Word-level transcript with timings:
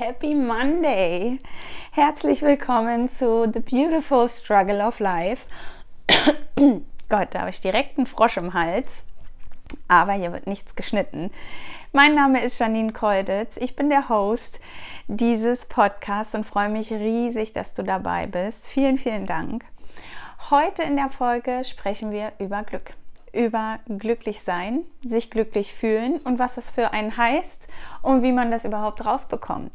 Happy 0.00 0.34
Monday! 0.34 1.38
Herzlich 1.92 2.40
willkommen 2.40 3.06
zu 3.06 3.52
The 3.52 3.60
Beautiful 3.60 4.30
Struggle 4.30 4.82
of 4.82 4.98
Life. 4.98 5.44
Gott, 7.10 7.28
da 7.32 7.40
habe 7.40 7.50
ich 7.50 7.60
direkt 7.60 7.98
einen 7.98 8.06
Frosch 8.06 8.38
im 8.38 8.54
Hals, 8.54 9.04
aber 9.88 10.14
hier 10.14 10.32
wird 10.32 10.46
nichts 10.46 10.74
geschnitten. 10.74 11.30
Mein 11.92 12.14
Name 12.14 12.42
ist 12.42 12.58
Janine 12.58 12.94
Kolditz, 12.94 13.58
ich 13.58 13.76
bin 13.76 13.90
der 13.90 14.08
Host 14.08 14.58
dieses 15.06 15.66
Podcasts 15.66 16.34
und 16.34 16.46
freue 16.46 16.70
mich 16.70 16.90
riesig, 16.90 17.52
dass 17.52 17.74
du 17.74 17.82
dabei 17.82 18.26
bist. 18.26 18.68
Vielen, 18.68 18.96
vielen 18.96 19.26
Dank. 19.26 19.66
Heute 20.48 20.82
in 20.82 20.96
der 20.96 21.10
Folge 21.10 21.62
sprechen 21.64 22.10
wir 22.10 22.32
über 22.38 22.62
Glück 22.62 22.94
über 23.32 23.78
glücklich 23.98 24.42
sein, 24.42 24.84
sich 25.04 25.30
glücklich 25.30 25.72
fühlen 25.72 26.18
und 26.18 26.38
was 26.38 26.54
das 26.54 26.70
für 26.70 26.92
einen 26.92 27.16
heißt 27.16 27.66
und 28.02 28.22
wie 28.22 28.32
man 28.32 28.50
das 28.50 28.64
überhaupt 28.64 29.04
rausbekommt. 29.04 29.72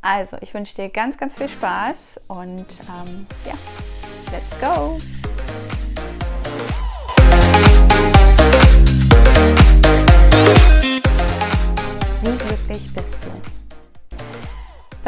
Also, 0.00 0.36
ich 0.40 0.54
wünsche 0.54 0.76
dir 0.76 0.88
ganz, 0.88 1.18
ganz 1.18 1.34
viel 1.36 1.48
Spaß 1.48 2.20
und 2.28 2.66
ähm, 2.88 3.26
ja, 3.44 3.54
let's 4.32 4.60
go! 4.60 4.98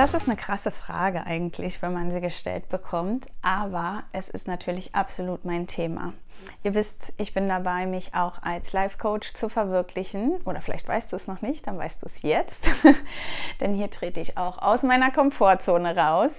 Das 0.01 0.15
ist 0.15 0.29
eine 0.29 0.37
krasse 0.39 0.71
Frage 0.71 1.27
eigentlich, 1.27 1.83
wenn 1.83 1.93
man 1.93 2.11
sie 2.11 2.23
gestellt 2.23 2.71
bekommt, 2.71 3.27
aber 3.43 4.05
es 4.13 4.31
ist 4.31 4.47
natürlich 4.47 4.95
absolut 4.95 5.45
mein 5.45 5.67
Thema. 5.67 6.15
Ihr 6.63 6.73
wisst, 6.73 7.13
ich 7.19 7.35
bin 7.35 7.51
dabei, 7.51 7.85
mich 7.85 8.15
auch 8.15 8.43
als 8.43 8.73
Life 8.73 8.97
Coach 8.97 9.35
zu 9.35 9.51
verwirklichen. 9.51 10.41
Oder 10.47 10.63
vielleicht 10.63 10.89
weißt 10.89 11.13
du 11.13 11.17
es 11.17 11.27
noch 11.27 11.43
nicht, 11.43 11.67
dann 11.67 11.77
weißt 11.77 12.01
du 12.01 12.07
es 12.07 12.23
jetzt, 12.23 12.71
denn 13.61 13.75
hier 13.75 13.91
trete 13.91 14.21
ich 14.21 14.39
auch 14.39 14.57
aus 14.63 14.83
meiner 14.85 15.11
Komfortzone 15.11 15.95
raus 15.95 16.33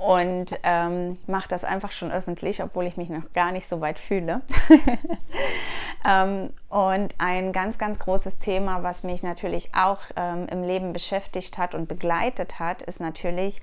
und 0.00 0.58
ähm, 0.62 1.18
mache 1.26 1.50
das 1.50 1.62
einfach 1.62 1.92
schon 1.92 2.10
öffentlich, 2.10 2.62
obwohl 2.62 2.86
ich 2.86 2.96
mich 2.96 3.10
noch 3.10 3.34
gar 3.34 3.52
nicht 3.52 3.68
so 3.68 3.82
weit 3.82 3.98
fühle. 3.98 4.40
ähm, 6.08 6.48
und 6.70 7.14
ein 7.18 7.52
ganz, 7.52 7.76
ganz 7.76 7.98
großes 7.98 8.38
Thema, 8.38 8.82
was 8.82 9.02
mich 9.02 9.22
natürlich 9.22 9.74
auch 9.74 9.98
ähm, 10.16 10.46
im 10.50 10.62
Leben 10.62 10.94
beschäftigt 10.94 11.58
hat 11.58 11.74
und 11.74 11.86
begleitet 11.86 12.58
hat, 12.58 12.80
ist 12.80 12.98
natürlich 12.98 13.60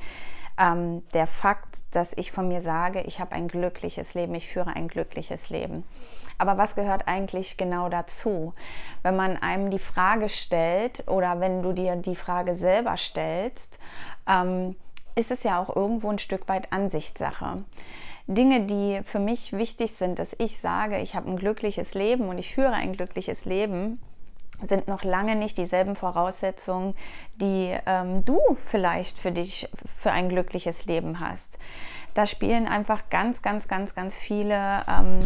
ähm, 0.60 1.02
der 1.16 1.26
Fakt, 1.26 1.80
dass 1.90 2.14
ich 2.16 2.32
von 2.32 2.48
mir 2.48 2.62
sage, 2.62 3.02
ich 3.02 3.20
habe 3.20 3.32
ein 3.32 3.48
glückliches 3.48 4.14
Leben, 4.14 4.36
ich 4.36 4.48
führe 4.48 4.76
ein 4.76 4.90
glückliches 4.90 5.50
Leben. 5.50 5.86
Aber 6.38 6.56
was 6.56 6.76
gehört 6.76 7.08
eigentlich 7.08 7.58
genau 7.58 7.90
dazu? 7.90 8.54
Wenn 9.02 9.16
man 9.16 9.38
einem 9.38 9.72
die 9.72 9.80
Frage 9.80 10.30
stellt 10.30 11.08
oder 11.08 11.40
wenn 11.40 11.64
du 11.64 11.74
dir 11.74 11.96
die 11.96 12.16
Frage 12.16 12.54
selber 12.54 12.96
stellst, 12.96 13.80
ähm, 14.28 14.76
ist 15.18 15.32
es 15.32 15.44
ja 15.44 15.60
auch 15.60 15.76
irgendwo 15.76 16.10
ein 16.10 16.20
Stück 16.20 16.48
weit 16.48 16.72
Ansichtssache. 16.72 17.64
Dinge, 18.28 18.66
die 18.66 19.02
für 19.04 19.20
mich 19.20 19.54
wichtig 19.54 19.94
sind, 19.94 20.20
dass 20.20 20.36
ich 20.38 20.60
sage, 20.60 21.00
ich 21.00 21.16
habe 21.16 21.30
ein 21.30 21.38
glückliches 21.38 21.94
Leben 21.94 22.28
und 22.28 22.38
ich 22.38 22.54
führe 22.54 22.74
ein 22.74 22.94
glückliches 22.94 23.46
Leben, 23.46 24.00
sind 24.66 24.88
noch 24.88 25.04
lange 25.04 25.36
nicht 25.36 25.58
dieselben 25.58 25.96
Voraussetzungen, 25.96 26.96
die 27.36 27.76
ähm, 27.86 28.26
du 28.26 28.40
vielleicht 28.56 29.18
für 29.18 29.32
dich 29.32 29.70
für 30.02 30.12
ein 30.12 30.30
glückliches 30.30 30.86
Leben 30.86 31.20
hast. 31.20 31.48
Da 32.16 32.26
spielen 32.26 32.68
einfach 32.68 33.10
ganz, 33.10 33.42
ganz, 33.42 33.68
ganz, 33.68 33.96
ganz 33.96 34.18
viele 34.18 34.84
ähm, 34.88 35.20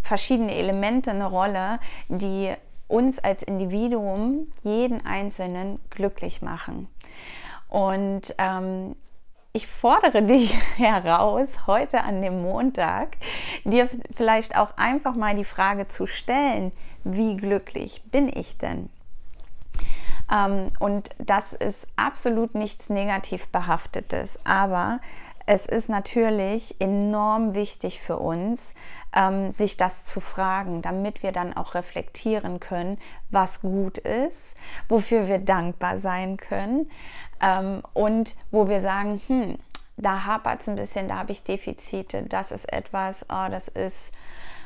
verschiedene 0.00 0.54
Elemente 0.54 1.10
eine 1.10 1.26
Rolle, 1.26 1.80
die 2.08 2.54
uns 2.88 3.18
als 3.18 3.42
Individuum, 3.42 4.46
jeden 4.62 5.04
Einzelnen 5.04 5.80
glücklich 5.90 6.40
machen. 6.40 6.88
Und 7.68 8.34
ähm, 8.38 8.94
ich 9.56 9.66
fordere 9.66 10.22
dich 10.22 10.54
heraus, 10.76 11.66
heute 11.66 12.04
an 12.04 12.20
dem 12.20 12.42
Montag, 12.42 13.16
dir 13.64 13.88
vielleicht 14.14 14.56
auch 14.56 14.76
einfach 14.76 15.14
mal 15.14 15.34
die 15.34 15.44
Frage 15.44 15.88
zu 15.88 16.06
stellen, 16.06 16.70
wie 17.04 17.36
glücklich 17.36 18.02
bin 18.10 18.28
ich 18.28 18.58
denn? 18.58 18.90
Ähm, 20.30 20.68
und 20.78 21.08
das 21.18 21.54
ist 21.54 21.86
absolut 21.96 22.54
nichts 22.54 22.90
negativ 22.90 23.46
behaftetes, 23.48 24.38
aber 24.44 25.00
es 25.46 25.64
ist 25.64 25.88
natürlich 25.88 26.80
enorm 26.80 27.54
wichtig 27.54 28.00
für 28.00 28.18
uns, 28.18 28.74
ähm, 29.14 29.52
sich 29.52 29.76
das 29.76 30.04
zu 30.04 30.20
fragen, 30.20 30.82
damit 30.82 31.22
wir 31.22 31.32
dann 31.32 31.56
auch 31.56 31.74
reflektieren 31.74 32.60
können, 32.60 32.98
was 33.30 33.60
gut 33.60 33.98
ist, 33.98 34.54
wofür 34.88 35.28
wir 35.28 35.38
dankbar 35.38 35.98
sein 35.98 36.36
können 36.36 36.90
ähm, 37.40 37.82
und 37.94 38.34
wo 38.50 38.68
wir 38.68 38.80
sagen, 38.80 39.20
hm, 39.26 39.58
da 39.96 40.26
hapert 40.26 40.60
es 40.60 40.68
ein 40.68 40.76
bisschen, 40.76 41.08
da 41.08 41.16
habe 41.16 41.32
ich 41.32 41.44
Defizite, 41.44 42.24
das 42.24 42.50
ist 42.50 42.70
etwas, 42.72 43.24
oh, 43.30 43.48
das 43.50 43.68
ist 43.68 44.10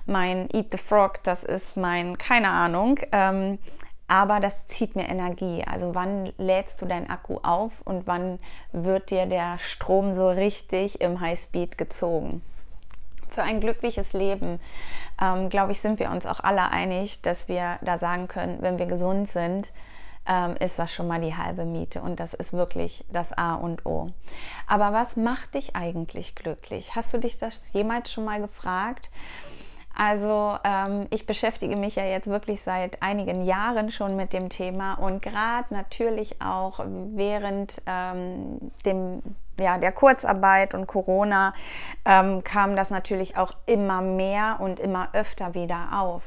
mein 0.06 0.48
Eat 0.52 0.72
the 0.72 0.78
Frog, 0.78 1.22
das 1.22 1.44
ist 1.44 1.76
mein, 1.76 2.18
keine 2.18 2.48
Ahnung. 2.48 2.98
Ähm, 3.12 3.58
aber 4.10 4.40
das 4.40 4.66
zieht 4.66 4.96
mir 4.96 5.08
Energie. 5.08 5.62
Also 5.70 5.94
wann 5.94 6.32
lädst 6.36 6.82
du 6.82 6.86
deinen 6.86 7.08
Akku 7.08 7.38
auf 7.44 7.80
und 7.84 8.08
wann 8.08 8.40
wird 8.72 9.10
dir 9.10 9.26
der 9.26 9.58
Strom 9.58 10.12
so 10.12 10.28
richtig 10.28 11.00
im 11.00 11.20
Highspeed 11.20 11.78
gezogen? 11.78 12.42
Für 13.28 13.44
ein 13.44 13.60
glückliches 13.60 14.12
Leben, 14.12 14.58
ähm, 15.22 15.48
glaube 15.48 15.70
ich, 15.70 15.80
sind 15.80 16.00
wir 16.00 16.10
uns 16.10 16.26
auch 16.26 16.40
alle 16.40 16.72
einig, 16.72 17.22
dass 17.22 17.46
wir 17.46 17.78
da 17.82 17.98
sagen 17.98 18.26
können, 18.26 18.60
wenn 18.60 18.80
wir 18.80 18.86
gesund 18.86 19.28
sind, 19.28 19.70
ähm, 20.26 20.56
ist 20.58 20.80
das 20.80 20.92
schon 20.92 21.06
mal 21.06 21.20
die 21.20 21.36
halbe 21.36 21.64
Miete 21.64 22.02
und 22.02 22.18
das 22.18 22.34
ist 22.34 22.52
wirklich 22.52 23.04
das 23.12 23.32
A 23.32 23.54
und 23.54 23.86
O. 23.86 24.10
Aber 24.66 24.92
was 24.92 25.16
macht 25.16 25.54
dich 25.54 25.76
eigentlich 25.76 26.34
glücklich? 26.34 26.96
Hast 26.96 27.14
du 27.14 27.18
dich 27.18 27.38
das 27.38 27.72
jemals 27.72 28.10
schon 28.10 28.24
mal 28.24 28.40
gefragt? 28.40 29.08
Also 30.02 30.56
ähm, 30.64 31.08
ich 31.10 31.26
beschäftige 31.26 31.76
mich 31.76 31.96
ja 31.96 32.04
jetzt 32.06 32.26
wirklich 32.26 32.62
seit 32.62 33.02
einigen 33.02 33.44
Jahren 33.44 33.90
schon 33.90 34.16
mit 34.16 34.32
dem 34.32 34.48
Thema 34.48 34.94
und 34.94 35.20
gerade 35.20 35.74
natürlich 35.74 36.40
auch 36.40 36.80
während 36.86 37.82
ähm, 37.84 38.72
dem, 38.86 39.20
ja, 39.60 39.76
der 39.76 39.92
Kurzarbeit 39.92 40.72
und 40.72 40.86
Corona 40.86 41.52
ähm, 42.06 42.42
kam 42.42 42.76
das 42.76 42.88
natürlich 42.88 43.36
auch 43.36 43.52
immer 43.66 44.00
mehr 44.00 44.56
und 44.60 44.80
immer 44.80 45.10
öfter 45.12 45.52
wieder 45.52 45.88
auf. 45.92 46.22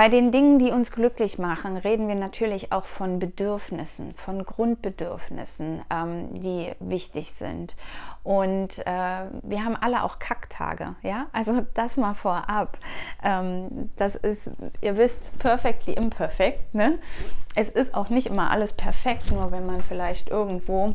Bei 0.00 0.08
den 0.08 0.32
Dingen, 0.32 0.58
die 0.58 0.70
uns 0.70 0.92
glücklich 0.92 1.38
machen, 1.38 1.76
reden 1.76 2.08
wir 2.08 2.14
natürlich 2.14 2.72
auch 2.72 2.86
von 2.86 3.18
Bedürfnissen, 3.18 4.14
von 4.14 4.46
Grundbedürfnissen, 4.46 5.82
ähm, 5.90 6.32
die 6.32 6.72
wichtig 6.80 7.32
sind. 7.32 7.76
Und 8.22 8.78
äh, 8.86 9.26
wir 9.42 9.62
haben 9.62 9.76
alle 9.76 10.02
auch 10.02 10.18
Kacktage, 10.18 10.94
ja? 11.02 11.26
Also 11.32 11.66
das 11.74 11.98
mal 11.98 12.14
vorab. 12.14 12.78
Ähm, 13.22 13.90
das 13.96 14.14
ist, 14.14 14.50
ihr 14.80 14.96
wisst, 14.96 15.38
perfectly 15.38 15.92
imperfect. 15.92 16.74
Ne? 16.74 16.98
Es 17.54 17.68
ist 17.68 17.94
auch 17.94 18.08
nicht 18.08 18.28
immer 18.28 18.50
alles 18.50 18.72
perfekt, 18.72 19.30
nur 19.30 19.52
wenn 19.52 19.66
man 19.66 19.82
vielleicht 19.82 20.30
irgendwo 20.30 20.94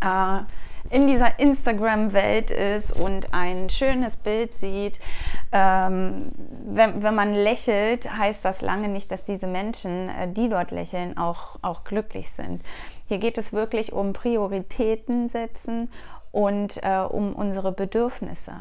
äh, 0.00 0.40
in 0.90 1.06
dieser 1.06 1.38
Instagram-Welt 1.38 2.50
ist 2.50 2.92
und 2.92 3.32
ein 3.32 3.70
schönes 3.70 4.16
Bild 4.16 4.54
sieht, 4.54 4.98
ähm, 5.52 6.32
wenn, 6.66 7.02
wenn 7.02 7.14
man 7.14 7.32
lächelt, 7.34 8.10
heißt 8.10 8.44
das 8.44 8.60
lange 8.60 8.88
nicht, 8.88 9.10
dass 9.10 9.24
diese 9.24 9.46
Menschen, 9.46 10.08
äh, 10.08 10.32
die 10.32 10.48
dort 10.48 10.72
lächeln, 10.72 11.16
auch, 11.16 11.58
auch 11.62 11.84
glücklich 11.84 12.30
sind. 12.30 12.62
Hier 13.08 13.18
geht 13.18 13.38
es 13.38 13.52
wirklich 13.52 13.92
um 13.92 14.12
Prioritäten 14.12 15.28
setzen 15.28 15.90
und 16.32 16.82
äh, 16.82 16.98
um 16.98 17.34
unsere 17.34 17.72
Bedürfnisse. 17.72 18.52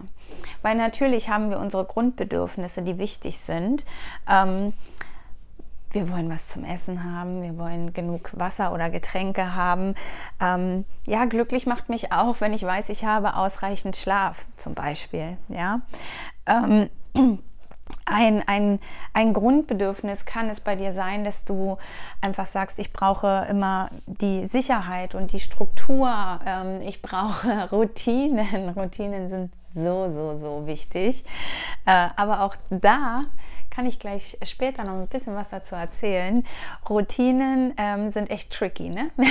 Weil 0.62 0.76
natürlich 0.76 1.30
haben 1.30 1.50
wir 1.50 1.60
unsere 1.60 1.86
Grundbedürfnisse, 1.86 2.82
die 2.82 2.98
wichtig 2.98 3.40
sind. 3.40 3.86
Ähm, 4.30 4.74
wir 5.92 6.10
wollen 6.10 6.30
was 6.30 6.50
zum 6.50 6.64
Essen 6.64 7.04
haben, 7.04 7.42
wir 7.42 7.58
wollen 7.58 7.94
genug 7.94 8.32
Wasser 8.34 8.74
oder 8.74 8.90
Getränke 8.90 9.56
haben. 9.56 9.96
Ähm, 10.40 10.86
ja, 11.08 11.26
glücklich 11.26 11.66
macht 11.66 11.90
mich 11.90 12.12
auch, 12.12 12.42
wenn 12.42 12.54
ich 12.54 12.64
weiß, 12.64 12.90
ich 12.90 13.06
habe 13.06 13.36
ausreichend 13.36 13.98
Schlaf 13.98 14.46
zum 14.56 14.76
Beispiel. 14.76 15.38
Ja. 15.48 15.82
Ähm, 16.46 16.90
ein, 18.06 18.44
ein, 18.48 18.80
ein 19.14 19.34
Grundbedürfnis 19.34 20.26
kann 20.26 20.50
es 20.50 20.60
bei 20.60 20.76
dir 20.76 20.94
sein, 20.94 21.24
dass 21.24 21.46
du 21.46 21.78
einfach 22.22 22.46
sagst, 22.46 22.80
ich 22.80 22.94
brauche 22.94 23.46
immer 23.50 23.90
die 24.06 24.46
Sicherheit 24.46 25.16
und 25.16 25.32
die 25.32 25.40
Struktur, 25.40 26.40
ähm, 26.46 26.82
ich 26.82 27.02
brauche 27.02 27.70
Routinen. 27.72 28.70
Routinen 28.70 29.30
sind 29.30 29.52
so, 29.74 30.12
so, 30.12 30.38
so 30.38 30.68
wichtig. 30.68 31.24
Äh, 31.86 32.08
aber 32.16 32.42
auch 32.42 32.56
da 32.70 33.24
kann 33.70 33.86
ich 33.86 34.00
gleich 34.00 34.38
später 34.44 34.84
noch 34.84 34.94
ein 34.94 35.08
bisschen 35.08 35.36
was 35.36 35.52
dazu 35.52 35.76
erzählen. 35.76 36.46
Routinen 36.90 37.74
ähm, 37.78 38.10
sind 38.10 38.30
echt 38.30 38.52
tricky, 38.52 38.90
ne? 38.90 39.12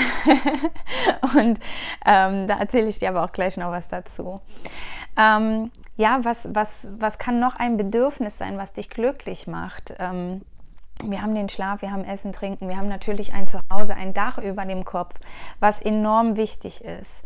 Und 1.36 1.60
ähm, 2.06 2.46
da 2.46 2.58
erzähle 2.58 2.88
ich 2.88 2.98
dir 2.98 3.10
aber 3.10 3.24
auch 3.24 3.32
gleich 3.32 3.56
noch 3.56 3.70
was 3.70 3.88
dazu. 3.88 4.40
Ähm, 5.18 5.70
ja, 5.96 6.20
was, 6.22 6.48
was, 6.54 6.88
was 6.98 7.18
kann 7.18 7.40
noch 7.40 7.56
ein 7.56 7.76
Bedürfnis 7.76 8.38
sein, 8.38 8.56
was 8.56 8.72
dich 8.72 8.88
glücklich 8.88 9.48
macht? 9.48 9.94
Ähm, 9.98 10.42
wir 11.04 11.22
haben 11.22 11.34
den 11.34 11.48
Schlaf, 11.48 11.82
wir 11.82 11.92
haben 11.92 12.04
Essen, 12.04 12.32
Trinken, 12.32 12.68
wir 12.68 12.76
haben 12.76 12.88
natürlich 12.88 13.32
ein 13.32 13.46
Zuhause, 13.46 13.94
ein 13.94 14.14
Dach 14.14 14.38
über 14.38 14.64
dem 14.64 14.84
Kopf, 14.84 15.14
was 15.60 15.80
enorm 15.80 16.36
wichtig 16.36 16.84
ist. 16.84 17.22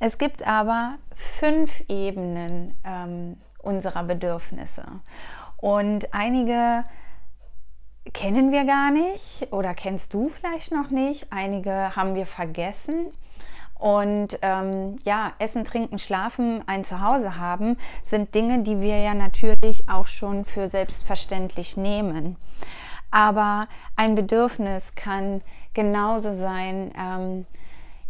Es 0.00 0.16
gibt 0.16 0.46
aber 0.46 0.96
fünf 1.14 1.82
Ebenen 1.88 2.74
ähm, 2.84 3.36
unserer 3.58 4.02
Bedürfnisse. 4.02 4.84
Und 5.58 6.12
einige 6.14 6.84
kennen 8.14 8.50
wir 8.50 8.64
gar 8.64 8.90
nicht 8.90 9.52
oder 9.52 9.74
kennst 9.74 10.14
du 10.14 10.30
vielleicht 10.30 10.72
noch 10.72 10.88
nicht. 10.88 11.30
Einige 11.30 11.94
haben 11.94 12.14
wir 12.14 12.24
vergessen. 12.24 13.12
Und 13.74 14.38
ähm, 14.40 14.96
ja, 15.04 15.32
Essen, 15.38 15.64
Trinken, 15.64 15.98
Schlafen, 15.98 16.62
ein 16.66 16.82
Zuhause 16.82 17.36
haben, 17.36 17.76
sind 18.02 18.34
Dinge, 18.34 18.62
die 18.62 18.80
wir 18.80 18.98
ja 18.98 19.12
natürlich 19.12 19.88
auch 19.88 20.06
schon 20.06 20.46
für 20.46 20.68
selbstverständlich 20.68 21.76
nehmen. 21.76 22.36
Aber 23.10 23.68
ein 23.96 24.14
Bedürfnis 24.14 24.94
kann 24.94 25.42
genauso 25.74 26.32
sein, 26.32 26.92
ähm, 26.98 27.46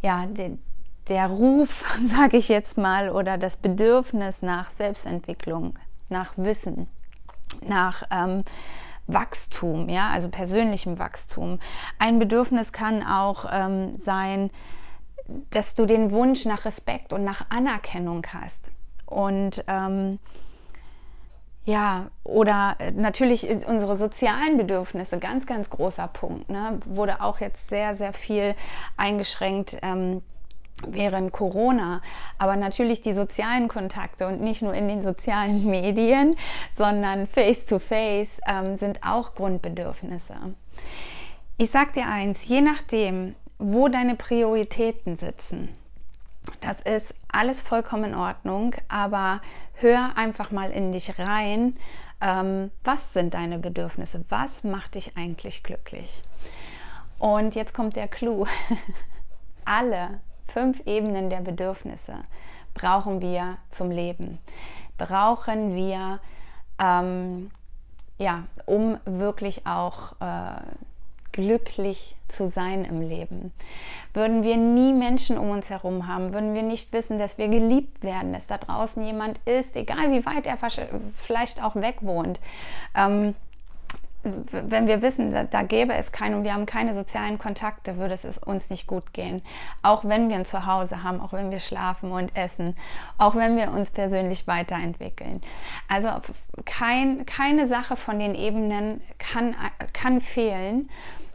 ja, 0.03 0.27
der, 1.09 1.29
Ruf, 1.29 1.85
sage 2.07 2.37
ich 2.37 2.49
jetzt 2.49 2.79
mal, 2.79 3.11
oder 3.11 3.39
das 3.39 3.57
Bedürfnis 3.57 4.43
nach 4.43 4.71
Selbstentwicklung, 4.71 5.79
nach 6.09 6.33
Wissen, 6.37 6.89
nach 7.67 8.05
ähm, 8.11 8.45
Wachstum, 9.07 9.89
ja, 9.89 10.11
also 10.11 10.29
persönlichem 10.29 10.99
Wachstum. 10.99 11.59
Ein 11.99 12.19
Bedürfnis 12.19 12.73
kann 12.73 13.03
auch 13.03 13.47
ähm, 13.51 13.97
sein, 13.97 14.51
dass 15.51 15.75
du 15.75 15.87
den 15.87 16.11
Wunsch 16.11 16.45
nach 16.45 16.65
Respekt 16.65 17.13
und 17.13 17.25
nach 17.25 17.47
Anerkennung 17.51 18.27
hast. 18.33 18.71
Und 19.07 19.65
ähm, 19.67 20.19
ja, 21.65 22.11
oder 22.25 22.77
äh, 22.79 22.91
natürlich 22.91 23.49
unsere 23.67 23.97
sozialen 23.97 24.57
Bedürfnisse, 24.57 25.19
ganz, 25.19 25.47
ganz 25.47 25.71
großer 25.71 26.09
Punkt. 26.09 26.49
Ne? 26.49 26.81
Wurde 26.87 27.21
auch 27.21 27.41
jetzt 27.41 27.69
sehr, 27.69 27.97
sehr 27.97 28.13
viel 28.13 28.55
eingeschränkt. 28.97 29.77
Ähm, 29.83 30.23
während 30.87 31.33
Corona, 31.33 32.03
aber 32.39 32.57
natürlich 32.57 33.03
die 33.03 33.13
sozialen 33.13 33.69
Kontakte 33.69 34.27
und 34.27 34.41
nicht 34.41 34.63
nur 34.63 34.75
in 34.75 34.89
den 34.89 35.03
sozialen 35.03 35.67
Medien, 35.71 36.37
sondern 36.77 37.27
face-to-face 37.27 38.41
-face, 38.41 38.41
ähm, 38.47 38.77
sind 38.77 39.01
auch 39.05 39.35
Grundbedürfnisse. 39.35 40.37
Ich 41.59 41.71
sag 41.71 41.93
dir 41.93 42.07
eins, 42.07 42.49
je 42.49 42.63
nachdem, 42.63 43.35
wo 43.59 43.89
deine 43.89 44.15
Prioritäten 44.15 45.17
sitzen. 45.17 45.69
Das 46.63 46.81
ist 46.81 47.15
alles 47.29 47.61
vollkommen 47.61 48.05
in 48.05 48.15
Ordnung, 48.15 48.75
aber 48.89 49.43
hör 49.75 50.17
einfach 50.17 50.51
mal 50.51 50.71
in 50.71 50.93
dich 50.93 51.19
rein. 51.19 51.77
Ähm, 52.23 52.71
was 52.85 53.13
sind 53.13 53.35
deine 53.35 53.59
Bedürfnisse? 53.59 54.25
Was 54.29 54.65
macht 54.65 54.95
dich 54.95 55.17
eigentlich 55.17 55.63
glücklich? 55.63 56.23
Und 57.19 57.55
jetzt 57.55 57.75
kommt 57.75 57.97
der 57.97 58.09
Clou. 58.09 58.47
Alle 59.65 60.21
fünf 60.53 60.81
Ebenen 60.87 61.31
der 61.31 61.41
Bedürfnisse 61.41 62.15
brauchen 62.75 63.21
wir 63.21 63.59
zum 63.69 63.91
Leben. 63.91 64.39
Brauchen 64.99 65.75
wir, 65.75 66.21
ähm, 66.79 67.51
ja, 68.19 68.45
um 68.67 68.99
wirklich 69.05 69.67
auch 69.67 70.13
äh, 70.21 70.61
glücklich 71.33 72.17
zu 72.29 72.49
sein 72.49 72.85
im 72.85 73.01
Leben. 73.01 73.53
Würden 74.13 74.43
wir 74.43 74.57
nie 74.57 74.93
Menschen 74.93 75.39
um 75.39 75.51
uns 75.51 75.71
herum 75.71 76.07
haben, 76.07 76.33
würden 76.33 76.55
wir 76.55 76.63
nicht 76.63 76.93
wissen, 76.93 77.19
dass 77.19 77.39
wir 77.39 77.49
geliebt 77.49 78.03
werden, 78.03 78.33
dass 78.33 78.47
da 78.47 78.59
draußen 78.59 79.05
jemand 79.05 79.39
ist, 79.47 79.77
egal 79.77 80.11
wie 80.11 80.27
weit 80.27 80.47
er 80.47 80.59
vielleicht 81.17 81.63
auch 81.63 81.77
weg 81.77 81.99
wohnt. 82.01 82.41
Ähm, 82.95 83.35
wenn 84.23 84.87
wir 84.87 85.03
wissen, 85.03 85.31
da, 85.31 85.45
da, 85.45 85.63
gäbe 85.63 85.95
es 85.95 86.13
keinen 86.13 86.37
und 86.37 86.45
wir 86.45 86.53
haben 86.53 86.67
keine 86.67 86.95
sozialen 86.95 87.39
Kontakte, 87.39 87.97
würde 87.97 88.15
es 88.15 88.39
uns 88.39 88.69
nicht 88.69 88.87
gut 88.87 89.13
gehen. 89.13 89.43
Auch 89.83 90.05
wenn 90.05 90.29
wir 90.29 90.37
ein 90.37 90.45
Zuhause 90.45 91.03
haben, 91.03 91.21
auch 91.21 91.33
wenn 91.33 91.51
wir 91.51 91.61
schlafen 91.61 92.13
und 92.13 92.37
essen, 92.37 92.77
auch 93.19 93.35
wenn 93.35 93.57
wir 93.57 93.71
uns 93.71 93.91
persönlich 93.91 94.47
weiterentwickeln. 94.47 95.41
Also 95.89 96.09
kein, 96.65 97.25
keine 97.25 97.67
Sache 97.67 97.97
von 97.97 98.19
den 98.19 98.35
Ebenen 98.35 99.01
kann, 99.19 99.55
kann 99.93 100.21
fehlen 100.21 100.91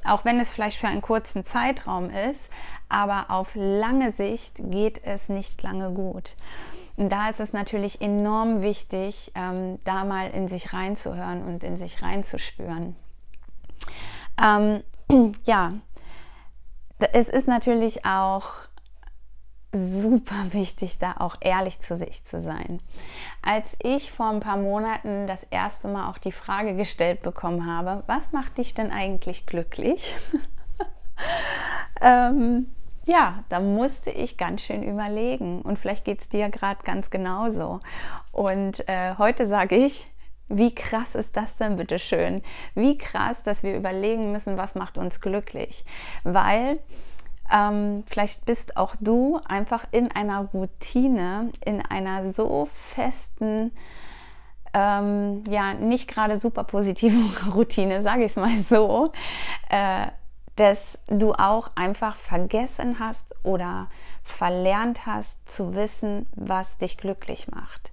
auch 0.05 0.23
wenn 0.23 0.39
es 0.39 0.51
vielleicht 0.51 0.77
für 0.77 0.87
einen 0.87 1.01
kurzen 1.01 1.43
Zeitraum 1.43 2.09
ist, 2.09 2.49
aber 2.89 3.25
auf 3.29 3.49
lange 3.55 4.11
Sicht 4.11 4.57
geht 4.69 5.01
es 5.03 5.29
nicht 5.29 5.61
lange 5.63 5.91
gut. 5.91 6.35
Und 6.97 7.11
da 7.11 7.29
ist 7.29 7.39
es 7.39 7.53
natürlich 7.53 8.01
enorm 8.01 8.61
wichtig, 8.61 9.31
ähm, 9.35 9.79
da 9.83 10.05
mal 10.05 10.29
in 10.29 10.47
sich 10.47 10.73
reinzuhören 10.73 11.43
und 11.43 11.63
in 11.63 11.77
sich 11.77 12.01
reinzuspüren. 12.01 12.95
Ähm, 14.41 14.83
ja, 15.45 15.73
es 17.11 17.27
ist 17.27 17.47
natürlich 17.47 18.05
auch 18.05 18.47
super 19.73 20.35
wichtig, 20.51 20.97
da 20.99 21.15
auch 21.17 21.35
ehrlich 21.41 21.81
zu 21.81 21.97
sich 21.97 22.25
zu 22.25 22.41
sein. 22.41 22.79
Als 23.41 23.75
ich 23.83 24.11
vor 24.11 24.29
ein 24.29 24.39
paar 24.39 24.57
Monaten 24.57 25.27
das 25.27 25.43
erste 25.43 25.87
Mal 25.87 26.09
auch 26.09 26.17
die 26.17 26.31
Frage 26.31 26.75
gestellt 26.75 27.21
bekommen 27.21 27.65
habe, 27.65 28.03
was 28.07 28.31
macht 28.31 28.57
dich 28.57 28.73
denn 28.73 28.91
eigentlich 28.91 29.45
glücklich? 29.45 30.15
ähm, 32.01 32.74
ja, 33.05 33.43
da 33.49 33.59
musste 33.59 34.09
ich 34.09 34.37
ganz 34.37 34.61
schön 34.61 34.83
überlegen 34.83 35.61
und 35.61 35.79
vielleicht 35.79 36.05
geht 36.05 36.21
es 36.21 36.29
dir 36.29 36.49
gerade 36.49 36.83
ganz 36.83 37.09
genauso. 37.09 37.79
Und 38.31 38.87
äh, 38.89 39.15
heute 39.17 39.47
sage 39.47 39.75
ich, 39.75 40.11
wie 40.47 40.73
krass 40.73 41.15
ist 41.15 41.35
das 41.37 41.55
denn 41.55 41.77
bitte 41.77 41.97
schön? 41.99 42.41
Wie 42.75 42.97
krass, 42.97 43.41
dass 43.43 43.63
wir 43.63 43.75
überlegen 43.75 44.31
müssen, 44.31 44.57
was 44.57 44.75
macht 44.75 44.97
uns 44.97 45.21
glücklich? 45.21 45.85
Weil 46.23 46.79
ähm, 47.51 48.03
vielleicht 48.07 48.45
bist 48.45 48.77
auch 48.77 48.95
du 48.99 49.39
einfach 49.47 49.85
in 49.91 50.11
einer 50.11 50.49
Routine, 50.53 51.51
in 51.63 51.81
einer 51.81 52.31
so 52.31 52.67
festen, 52.71 53.71
ähm, 54.73 55.43
ja, 55.47 55.73
nicht 55.73 56.07
gerade 56.07 56.37
super 56.37 56.63
positiven 56.63 57.31
Routine, 57.53 58.01
sage 58.03 58.25
ich 58.25 58.31
es 58.31 58.35
mal 58.35 58.57
so, 58.67 59.11
äh, 59.69 60.07
dass 60.55 60.97
du 61.07 61.33
auch 61.33 61.69
einfach 61.75 62.15
vergessen 62.17 62.99
hast 62.99 63.35
oder 63.43 63.87
verlernt 64.23 65.05
hast 65.05 65.37
zu 65.49 65.75
wissen, 65.75 66.27
was 66.35 66.77
dich 66.77 66.97
glücklich 66.97 67.49
macht. 67.49 67.91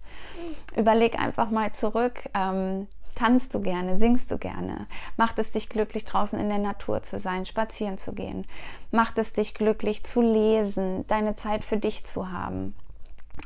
Überleg 0.76 1.19
einfach 1.19 1.50
mal 1.50 1.73
zurück. 1.73 2.28
Ähm, 2.35 2.87
Tanzt 3.14 3.54
du 3.54 3.61
gerne? 3.61 3.99
Singst 3.99 4.31
du 4.31 4.38
gerne? 4.38 4.87
Macht 5.16 5.38
es 5.38 5.52
dich 5.52 5.69
glücklich, 5.69 6.04
draußen 6.04 6.38
in 6.38 6.49
der 6.49 6.59
Natur 6.59 7.02
zu 7.02 7.19
sein, 7.19 7.45
spazieren 7.45 7.99
zu 7.99 8.14
gehen? 8.14 8.47
Macht 8.90 9.19
es 9.19 9.35
dich 9.35 9.54
glücklich, 9.54 10.04
zu 10.04 10.23
lesen, 10.23 11.07
deine 11.09 11.37
Zeit 11.37 11.64
für 11.64 11.76
dich 11.76 12.07
zu 12.07 12.33
haben? 12.33 12.75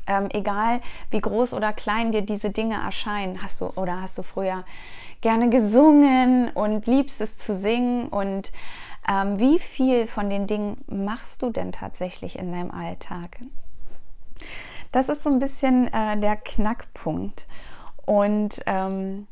Ähm, 0.07 0.29
egal 0.33 0.81
wie 1.11 1.21
groß 1.21 1.53
oder 1.53 1.73
klein 1.73 2.13
dir 2.13 2.23
diese 2.23 2.51
Dinge 2.51 2.77
erscheinen, 2.77 3.43
hast 3.43 3.61
du 3.61 3.67
oder 3.75 4.03
hast 4.03 4.19
du 4.19 4.23
früher 4.23 4.65
gerne 5.21 5.49
gesungen 5.51 6.51
und 6.51 6.87
liebst 6.87 7.21
es 7.21 7.39
zu 7.39 7.55
singen 7.57 8.09
und 8.09 8.53
ähm, 9.09 9.39
wie 9.39 9.59
viel 9.59 10.07
von 10.07 10.31
den 10.31 10.47
Dingen 10.47 10.85
machst 10.87 11.43
du 11.43 11.51
denn 11.51 11.73
tatsächlich 11.73 12.39
in 12.39 12.53
deinem 12.53 12.71
Alltag? 12.71 13.39
Das 14.93 15.09
ist 15.09 15.23
so 15.23 15.31
ein 15.31 15.39
bisschen 15.39 15.93
äh, 15.93 16.19
der 16.19 16.37
Knackpunkt. 16.37 17.47
Und 18.05 18.63
ähm, 18.67 19.27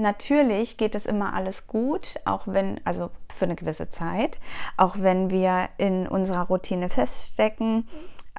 Natürlich 0.00 0.78
geht 0.78 0.94
es 0.94 1.04
immer 1.04 1.34
alles 1.34 1.66
gut, 1.66 2.14
auch 2.24 2.42
wenn, 2.46 2.80
also 2.86 3.10
für 3.28 3.44
eine 3.44 3.54
gewisse 3.54 3.90
Zeit, 3.90 4.38
auch 4.78 4.96
wenn 4.98 5.28
wir 5.28 5.68
in 5.76 6.06
unserer 6.06 6.46
Routine 6.46 6.88
feststecken, 6.88 7.86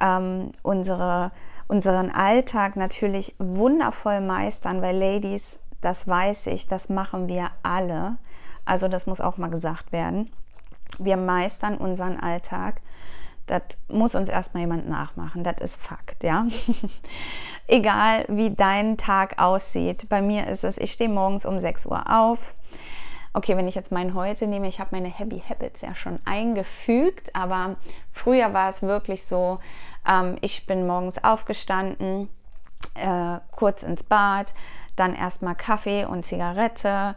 ähm, 0.00 0.50
unsere, 0.62 1.30
unseren 1.68 2.10
Alltag 2.10 2.74
natürlich 2.74 3.36
wundervoll 3.38 4.20
meistern, 4.20 4.82
weil 4.82 4.96
Ladies, 4.96 5.60
das 5.80 6.08
weiß 6.08 6.48
ich, 6.48 6.66
das 6.66 6.88
machen 6.88 7.28
wir 7.28 7.50
alle. 7.62 8.16
Also 8.64 8.88
das 8.88 9.06
muss 9.06 9.20
auch 9.20 9.36
mal 9.36 9.50
gesagt 9.50 9.92
werden. 9.92 10.30
Wir 10.98 11.16
meistern 11.16 11.76
unseren 11.76 12.18
Alltag 12.20 12.80
das 13.46 13.62
muss 13.88 14.14
uns 14.14 14.28
erstmal 14.28 14.62
jemand 14.62 14.88
nachmachen. 14.88 15.42
Das 15.42 15.56
ist 15.60 15.80
Fakt, 15.80 16.22
ja. 16.22 16.44
Egal 17.66 18.24
wie 18.28 18.54
dein 18.54 18.96
Tag 18.96 19.38
aussieht. 19.40 20.08
Bei 20.08 20.22
mir 20.22 20.46
ist 20.46 20.64
es, 20.64 20.78
ich 20.78 20.92
stehe 20.92 21.10
morgens 21.10 21.44
um 21.44 21.58
6 21.58 21.86
Uhr 21.86 22.04
auf. 22.08 22.54
Okay, 23.34 23.56
wenn 23.56 23.66
ich 23.66 23.74
jetzt 23.74 23.92
meinen 23.92 24.14
heute 24.14 24.46
nehme, 24.46 24.68
ich 24.68 24.78
habe 24.78 24.90
meine 24.92 25.08
Happy 25.08 25.42
Habits 25.48 25.80
ja 25.80 25.94
schon 25.94 26.18
eingefügt, 26.26 27.34
aber 27.34 27.76
früher 28.12 28.52
war 28.52 28.68
es 28.68 28.82
wirklich 28.82 29.24
so, 29.24 29.58
ähm, 30.06 30.36
ich 30.42 30.66
bin 30.66 30.86
morgens 30.86 31.22
aufgestanden, 31.24 32.28
äh, 32.94 33.38
kurz 33.50 33.82
ins 33.82 34.02
Bad, 34.02 34.52
dann 34.96 35.14
erstmal 35.14 35.54
Kaffee 35.54 36.04
und 36.04 36.26
Zigarette, 36.26 37.16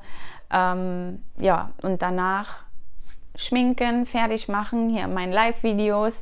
ähm, 0.51 1.23
ja, 1.37 1.71
und 1.81 2.01
danach 2.01 2.63
schminken, 3.35 4.05
fertig 4.05 4.47
machen, 4.47 4.89
hier 4.89 5.07
meinen 5.07 5.33
Live-Videos 5.33 6.21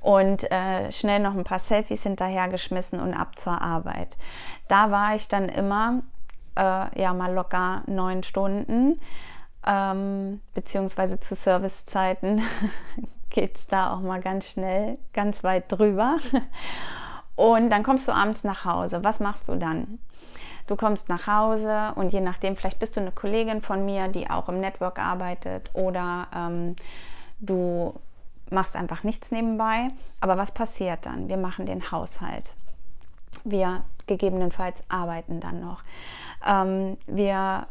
und 0.00 0.50
äh, 0.50 0.90
schnell 0.92 1.20
noch 1.20 1.34
ein 1.34 1.44
paar 1.44 1.58
Selfies 1.58 2.02
hinterhergeschmissen 2.02 3.00
und 3.00 3.14
ab 3.14 3.38
zur 3.38 3.60
Arbeit. 3.60 4.16
Da 4.68 4.90
war 4.90 5.14
ich 5.14 5.28
dann 5.28 5.48
immer 5.48 6.02
äh, 6.56 7.00
ja 7.00 7.12
mal 7.12 7.32
locker 7.32 7.82
neun 7.86 8.22
Stunden, 8.22 9.00
ähm, 9.66 10.40
beziehungsweise 10.54 11.20
zu 11.20 11.34
Servicezeiten 11.34 12.42
geht 13.30 13.56
es 13.56 13.66
da 13.66 13.92
auch 13.92 14.00
mal 14.00 14.20
ganz 14.20 14.48
schnell, 14.50 14.98
ganz 15.12 15.42
weit 15.44 15.70
drüber. 15.70 16.18
Und 17.36 17.70
dann 17.70 17.82
kommst 17.82 18.06
du 18.06 18.12
abends 18.12 18.44
nach 18.44 18.64
Hause. 18.64 19.02
Was 19.02 19.18
machst 19.18 19.48
du 19.48 19.56
dann? 19.56 19.98
Du 20.66 20.76
kommst 20.76 21.08
nach 21.08 21.26
Hause 21.26 21.92
und 21.96 22.12
je 22.12 22.20
nachdem, 22.20 22.56
vielleicht 22.56 22.78
bist 22.78 22.96
du 22.96 23.00
eine 23.00 23.12
Kollegin 23.12 23.60
von 23.60 23.84
mir, 23.84 24.08
die 24.08 24.30
auch 24.30 24.48
im 24.48 24.60
Network 24.60 24.98
arbeitet 24.98 25.70
oder 25.74 26.26
ähm, 26.34 26.76
du 27.40 27.94
machst 28.50 28.76
einfach 28.76 29.04
nichts 29.04 29.30
nebenbei. 29.30 29.88
Aber 30.20 30.38
was 30.38 30.52
passiert 30.52 31.04
dann? 31.04 31.28
Wir 31.28 31.36
machen 31.36 31.66
den 31.66 31.90
Haushalt. 31.90 32.52
Wir 33.44 33.82
gegebenenfalls 34.06 34.82
arbeiten 34.88 35.40
dann 35.40 35.60
noch. 35.60 35.82
Ähm, 36.46 36.96
wir 37.06 37.66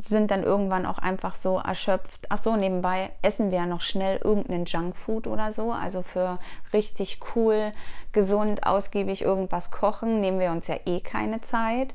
sind 0.00 0.30
dann 0.30 0.42
irgendwann 0.42 0.86
auch 0.86 0.98
einfach 0.98 1.34
so 1.34 1.58
erschöpft. 1.58 2.26
Ach 2.28 2.38
so, 2.38 2.56
nebenbei 2.56 3.10
essen 3.22 3.50
wir 3.50 3.58
ja 3.58 3.66
noch 3.66 3.82
schnell 3.82 4.18
irgendeinen 4.22 4.64
Junkfood 4.64 5.26
oder 5.26 5.52
so. 5.52 5.72
Also 5.72 6.02
für 6.02 6.38
richtig 6.72 7.20
cool, 7.34 7.72
gesund, 8.12 8.66
ausgiebig 8.66 9.22
irgendwas 9.22 9.70
kochen 9.70 10.20
nehmen 10.20 10.40
wir 10.40 10.50
uns 10.50 10.66
ja 10.66 10.76
eh 10.86 11.00
keine 11.00 11.40
Zeit, 11.40 11.94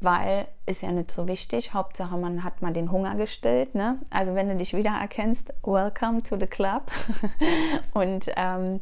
weil 0.00 0.48
ist 0.66 0.82
ja 0.82 0.90
nicht 0.90 1.10
so 1.10 1.28
wichtig. 1.28 1.74
Hauptsache, 1.74 2.16
man 2.16 2.42
hat 2.44 2.60
mal 2.60 2.72
den 2.72 2.90
Hunger 2.90 3.14
gestillt. 3.14 3.74
Ne? 3.74 3.98
Also 4.10 4.34
wenn 4.34 4.48
du 4.48 4.56
dich 4.56 4.74
wiedererkennst, 4.74 5.52
welcome 5.62 6.22
to 6.22 6.36
the 6.38 6.46
club. 6.46 6.90
Und 7.94 8.30
ähm, 8.36 8.80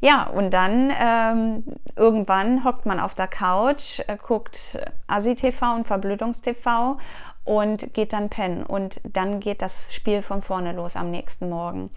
ja, 0.00 0.28
und 0.28 0.52
dann 0.52 0.92
ähm, 0.96 1.64
irgendwann 1.96 2.62
hockt 2.62 2.86
man 2.86 3.00
auf 3.00 3.16
der 3.16 3.26
Couch, 3.26 3.98
äh, 4.06 4.16
guckt 4.16 4.78
Asi-TV 5.08 5.74
und 5.74 5.88
Verblödungstv 5.88 6.98
und 7.48 7.94
geht 7.94 8.12
dann 8.12 8.28
pennen. 8.28 8.62
Und 8.62 9.00
dann 9.04 9.40
geht 9.40 9.62
das 9.62 9.94
Spiel 9.94 10.20
von 10.20 10.42
vorne 10.42 10.72
los 10.72 10.96
am 10.96 11.10
nächsten 11.10 11.48
Morgen. 11.48 11.90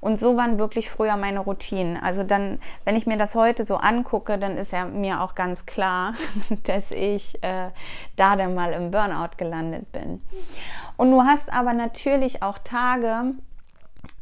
Und 0.00 0.18
so 0.18 0.36
waren 0.36 0.58
wirklich 0.58 0.90
früher 0.90 1.16
meine 1.16 1.38
Routinen. 1.38 1.96
Also 1.96 2.24
dann, 2.24 2.58
wenn 2.84 2.96
ich 2.96 3.06
mir 3.06 3.16
das 3.16 3.36
heute 3.36 3.64
so 3.64 3.76
angucke, 3.76 4.36
dann 4.36 4.56
ist 4.56 4.72
ja 4.72 4.84
mir 4.84 5.20
auch 5.20 5.36
ganz 5.36 5.64
klar, 5.64 6.14
dass 6.64 6.90
ich 6.90 7.40
äh, 7.44 7.70
da 8.16 8.34
dann 8.34 8.56
mal 8.56 8.72
im 8.72 8.90
Burnout 8.90 9.36
gelandet 9.36 9.92
bin. 9.92 10.20
Und 10.96 11.12
du 11.12 11.22
hast 11.22 11.52
aber 11.52 11.72
natürlich 11.72 12.42
auch 12.42 12.58
Tage, 12.58 13.34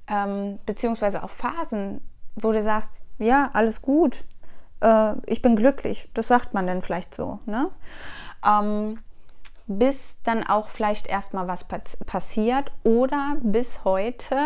ähm, 0.06 0.58
beziehungsweise 0.66 1.24
auch 1.24 1.30
Phasen, 1.30 2.02
wo 2.36 2.52
du 2.52 2.62
sagst, 2.62 3.04
ja, 3.18 3.48
alles 3.54 3.80
gut, 3.80 4.26
äh, 4.82 5.14
ich 5.24 5.40
bin 5.40 5.56
glücklich. 5.56 6.10
Das 6.12 6.28
sagt 6.28 6.52
man 6.52 6.66
dann 6.66 6.82
vielleicht 6.82 7.14
so. 7.14 7.38
Ne? 7.46 7.70
Ähm, 8.46 8.98
bis 9.66 10.18
dann 10.24 10.46
auch 10.46 10.68
vielleicht 10.68 11.06
erstmal 11.06 11.48
was 11.48 11.64
passiert 11.64 12.70
oder 12.82 13.36
bis 13.42 13.84
heute, 13.84 14.36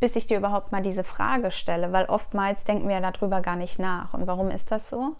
bis 0.00 0.16
ich 0.16 0.26
dir 0.26 0.38
überhaupt 0.38 0.70
mal 0.70 0.82
diese 0.82 1.04
Frage 1.04 1.50
stelle, 1.50 1.92
weil 1.92 2.06
oftmals 2.06 2.64
denken 2.64 2.88
wir 2.88 3.00
darüber 3.00 3.40
gar 3.40 3.56
nicht 3.56 3.78
nach. 3.78 4.14
Und 4.14 4.26
warum 4.26 4.50
ist 4.50 4.70
das 4.70 4.88
so? 4.88 5.16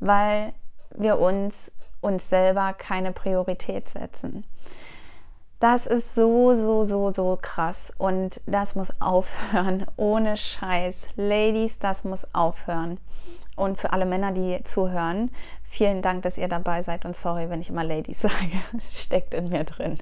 Weil 0.00 0.52
wir 0.94 1.18
uns 1.18 1.72
uns 2.00 2.28
selber 2.28 2.74
keine 2.74 3.12
Priorität 3.12 3.88
setzen. 3.88 4.44
Das 5.60 5.86
ist 5.86 6.14
so, 6.14 6.54
so, 6.54 6.84
so, 6.84 7.12
so 7.12 7.36
krass 7.40 7.92
und 7.98 8.40
das 8.46 8.76
muss 8.76 8.92
aufhören. 9.00 9.86
Ohne 9.96 10.36
Scheiß. 10.36 10.94
Ladies, 11.16 11.80
das 11.80 12.04
muss 12.04 12.32
aufhören. 12.32 13.00
Und 13.58 13.78
für 13.78 13.92
alle 13.92 14.06
Männer, 14.06 14.32
die 14.32 14.62
zuhören, 14.64 15.30
vielen 15.64 16.00
Dank, 16.00 16.22
dass 16.22 16.38
ihr 16.38 16.48
dabei 16.48 16.82
seid 16.82 17.04
und 17.04 17.16
sorry, 17.16 17.50
wenn 17.50 17.60
ich 17.60 17.70
immer 17.70 17.84
Ladies 17.84 18.20
sage. 18.22 18.34
Steckt 18.90 19.34
in 19.34 19.48
mir 19.48 19.64
drin. 19.64 19.98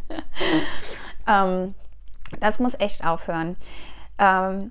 ähm, 1.26 1.74
das 2.40 2.58
muss 2.58 2.78
echt 2.78 3.04
aufhören. 3.04 3.56
Ähm, 4.18 4.70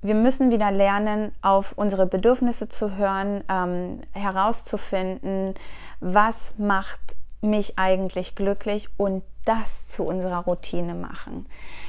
wir 0.00 0.14
müssen 0.14 0.50
wieder 0.50 0.72
lernen, 0.72 1.32
auf 1.42 1.72
unsere 1.76 2.06
Bedürfnisse 2.06 2.68
zu 2.68 2.96
hören, 2.96 3.44
ähm, 3.48 4.00
herauszufinden, 4.12 5.54
was 6.00 6.58
macht 6.58 7.00
mich 7.40 7.78
eigentlich 7.78 8.34
glücklich 8.34 8.88
und 8.96 9.22
das 9.44 9.88
zu 9.88 10.04
unserer 10.04 10.44
Routine 10.44 10.94
machen. 10.94 11.46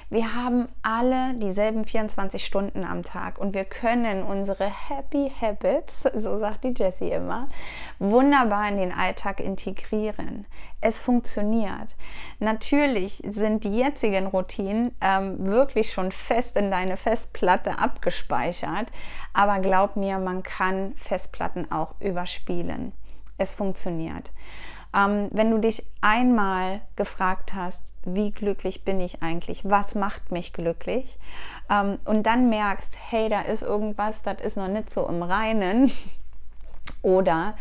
Wir 0.10 0.36
haben 0.36 0.68
alle 0.84 1.34
dieselben 1.36 1.86
24 1.86 2.46
Stunden 2.46 2.84
am 2.84 3.02
Tag 3.02 3.40
und 3.40 3.54
wir 3.54 3.66
können 3.66 4.24
unsere 4.24 4.66
Happy 4.66 5.32
Habits, 5.42 6.04
so 6.16 6.38
sagt 6.38 6.64
die 6.64 6.74
Jessie 6.76 7.10
immer, 7.10 7.48
wunderbar 7.98 8.68
in 8.70 8.78
den 8.78 8.92
Alltag 8.92 9.40
integrieren. 9.40 10.46
Es 10.82 11.00
funktioniert. 11.00 11.96
Natürlich 12.40 13.24
sind 13.28 13.64
die 13.64 13.76
jetzigen 13.76 14.28
Routinen 14.28 14.94
ähm, 15.02 15.46
wirklich 15.48 15.92
schon 15.92 16.12
fest 16.12 16.58
in 16.58 16.70
deine 16.70 16.98
Festplatte 16.98 17.80
abgespeichert, 17.80 18.92
aber 19.34 19.60
glaub 19.60 19.96
mir, 19.96 20.20
man 20.20 20.44
kann 20.44 20.94
Festplatten 20.96 21.72
auch 21.72 21.96
überspielen. 22.00 22.92
Es 23.38 23.54
funktioniert. 23.54 24.30
Ähm, 24.96 25.30
wenn 25.32 25.52
du 25.52 25.58
dich 25.60 25.86
einmal 26.02 26.82
gefragt 26.96 27.54
hast, 27.54 27.82
wie 28.06 28.32
glücklich 28.32 28.84
bin 28.84 29.00
ich 29.00 29.24
eigentlich, 29.24 29.68
was 29.70 29.96
macht 29.96 30.32
mich 30.32 30.54
glücklich 30.54 31.18
ähm, 31.70 31.98
und 32.06 32.24
dann 32.24 32.50
merkst, 32.50 32.94
hey, 33.10 33.30
da 33.30 33.42
ist 33.42 33.62
irgendwas, 33.62 34.24
das 34.24 34.42
ist 34.42 34.58
noch 34.58 34.68
nicht 34.68 34.90
so 34.90 35.08
im 35.08 35.24
Reinen 35.24 35.92
oder 37.02 37.56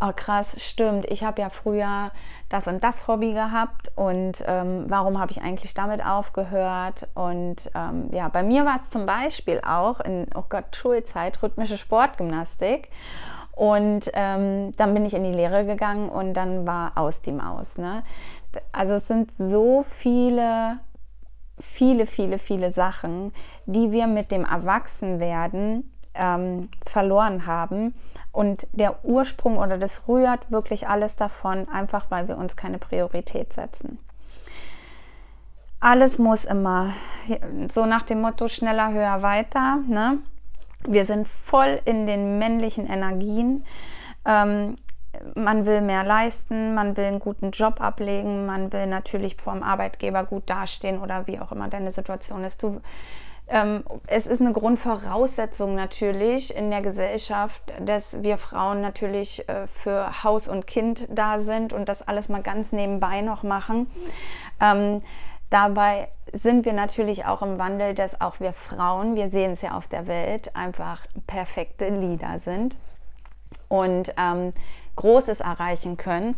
oh 0.00 0.12
krass, 0.14 0.56
stimmt, 0.58 1.06
ich 1.06 1.24
habe 1.24 1.40
ja 1.40 1.48
früher 1.48 2.10
das 2.48 2.66
und 2.66 2.84
das 2.84 3.08
Hobby 3.08 3.32
gehabt 3.32 3.90
und 3.96 4.44
ähm, 4.46 4.84
warum 4.88 5.18
habe 5.18 5.32
ich 5.32 5.40
eigentlich 5.40 5.74
damit 5.74 6.04
aufgehört? 6.04 7.08
Und 7.14 7.56
ähm, 7.74 8.08
ja, 8.12 8.28
bei 8.28 8.42
mir 8.42 8.64
war 8.64 8.76
es 8.76 8.90
zum 8.90 9.06
Beispiel 9.06 9.60
auch 9.66 10.00
in, 10.00 10.26
oh 10.34 10.44
Gott, 10.48 10.76
Schulzeit, 10.76 11.42
rhythmische 11.42 11.76
Sportgymnastik. 11.76 12.90
Und 13.56 14.10
ähm, 14.12 14.76
dann 14.76 14.92
bin 14.92 15.06
ich 15.06 15.14
in 15.14 15.24
die 15.24 15.32
Lehre 15.32 15.64
gegangen 15.64 16.10
und 16.10 16.34
dann 16.34 16.66
war 16.66 16.92
aus 16.94 17.22
die 17.22 17.32
Maus. 17.32 17.78
Ne? 17.78 18.02
Also 18.70 18.94
es 18.94 19.08
sind 19.08 19.32
so 19.32 19.82
viele, 19.82 20.78
viele, 21.58 22.04
viele, 22.04 22.38
viele 22.38 22.70
Sachen, 22.70 23.32
die 23.64 23.90
wir 23.92 24.08
mit 24.08 24.30
dem 24.30 24.44
Erwachsenwerden 24.44 25.90
ähm, 26.12 26.68
verloren 26.84 27.46
haben. 27.46 27.94
Und 28.30 28.66
der 28.72 29.02
Ursprung 29.06 29.56
oder 29.56 29.78
das 29.78 30.06
rührt 30.06 30.50
wirklich 30.50 30.86
alles 30.86 31.16
davon, 31.16 31.66
einfach 31.70 32.10
weil 32.10 32.28
wir 32.28 32.36
uns 32.36 32.56
keine 32.56 32.78
Priorität 32.78 33.54
setzen. 33.54 33.98
Alles 35.80 36.18
muss 36.18 36.44
immer 36.44 36.92
so 37.72 37.86
nach 37.86 38.02
dem 38.02 38.20
Motto 38.20 38.48
schneller, 38.48 38.92
höher, 38.92 39.22
weiter. 39.22 39.78
Ne? 39.88 40.18
Wir 40.88 41.04
sind 41.04 41.28
voll 41.28 41.80
in 41.84 42.06
den 42.06 42.38
männlichen 42.38 42.86
Energien. 42.86 43.64
Ähm, 44.24 44.76
man 45.34 45.66
will 45.66 45.80
mehr 45.80 46.04
leisten, 46.04 46.74
man 46.74 46.96
will 46.96 47.04
einen 47.04 47.20
guten 47.20 47.50
Job 47.50 47.80
ablegen, 47.80 48.46
man 48.46 48.72
will 48.72 48.86
natürlich 48.86 49.36
vor 49.36 49.54
dem 49.54 49.62
Arbeitgeber 49.62 50.24
gut 50.24 50.48
dastehen 50.50 50.98
oder 50.98 51.26
wie 51.26 51.40
auch 51.40 51.52
immer 51.52 51.68
deine 51.68 51.90
Situation 51.90 52.44
ist. 52.44 52.62
Du, 52.62 52.80
ähm, 53.48 53.84
es 54.08 54.26
ist 54.26 54.40
eine 54.40 54.52
Grundvoraussetzung 54.52 55.74
natürlich 55.74 56.54
in 56.56 56.70
der 56.70 56.82
Gesellschaft, 56.82 57.62
dass 57.80 58.22
wir 58.22 58.38
Frauen 58.38 58.80
natürlich 58.80 59.48
äh, 59.48 59.66
für 59.68 60.24
Haus 60.24 60.48
und 60.48 60.66
Kind 60.66 61.06
da 61.08 61.40
sind 61.40 61.72
und 61.72 61.88
das 61.88 62.06
alles 62.06 62.28
mal 62.28 62.42
ganz 62.42 62.72
nebenbei 62.72 63.20
noch 63.20 63.42
machen. 63.42 63.88
Ähm, 64.60 65.00
Dabei 65.50 66.08
sind 66.32 66.64
wir 66.64 66.72
natürlich 66.72 67.24
auch 67.24 67.42
im 67.42 67.58
Wandel, 67.58 67.94
dass 67.94 68.20
auch 68.20 68.40
wir 68.40 68.52
Frauen, 68.52 69.14
wir 69.14 69.30
sehen 69.30 69.52
es 69.52 69.62
ja 69.62 69.76
auf 69.76 69.86
der 69.86 70.06
Welt, 70.06 70.54
einfach 70.56 71.06
perfekte 71.26 71.88
Leader 71.88 72.40
sind 72.40 72.76
und 73.68 74.12
ähm, 74.18 74.52
Großes 74.96 75.40
erreichen 75.40 75.96
können. 75.96 76.36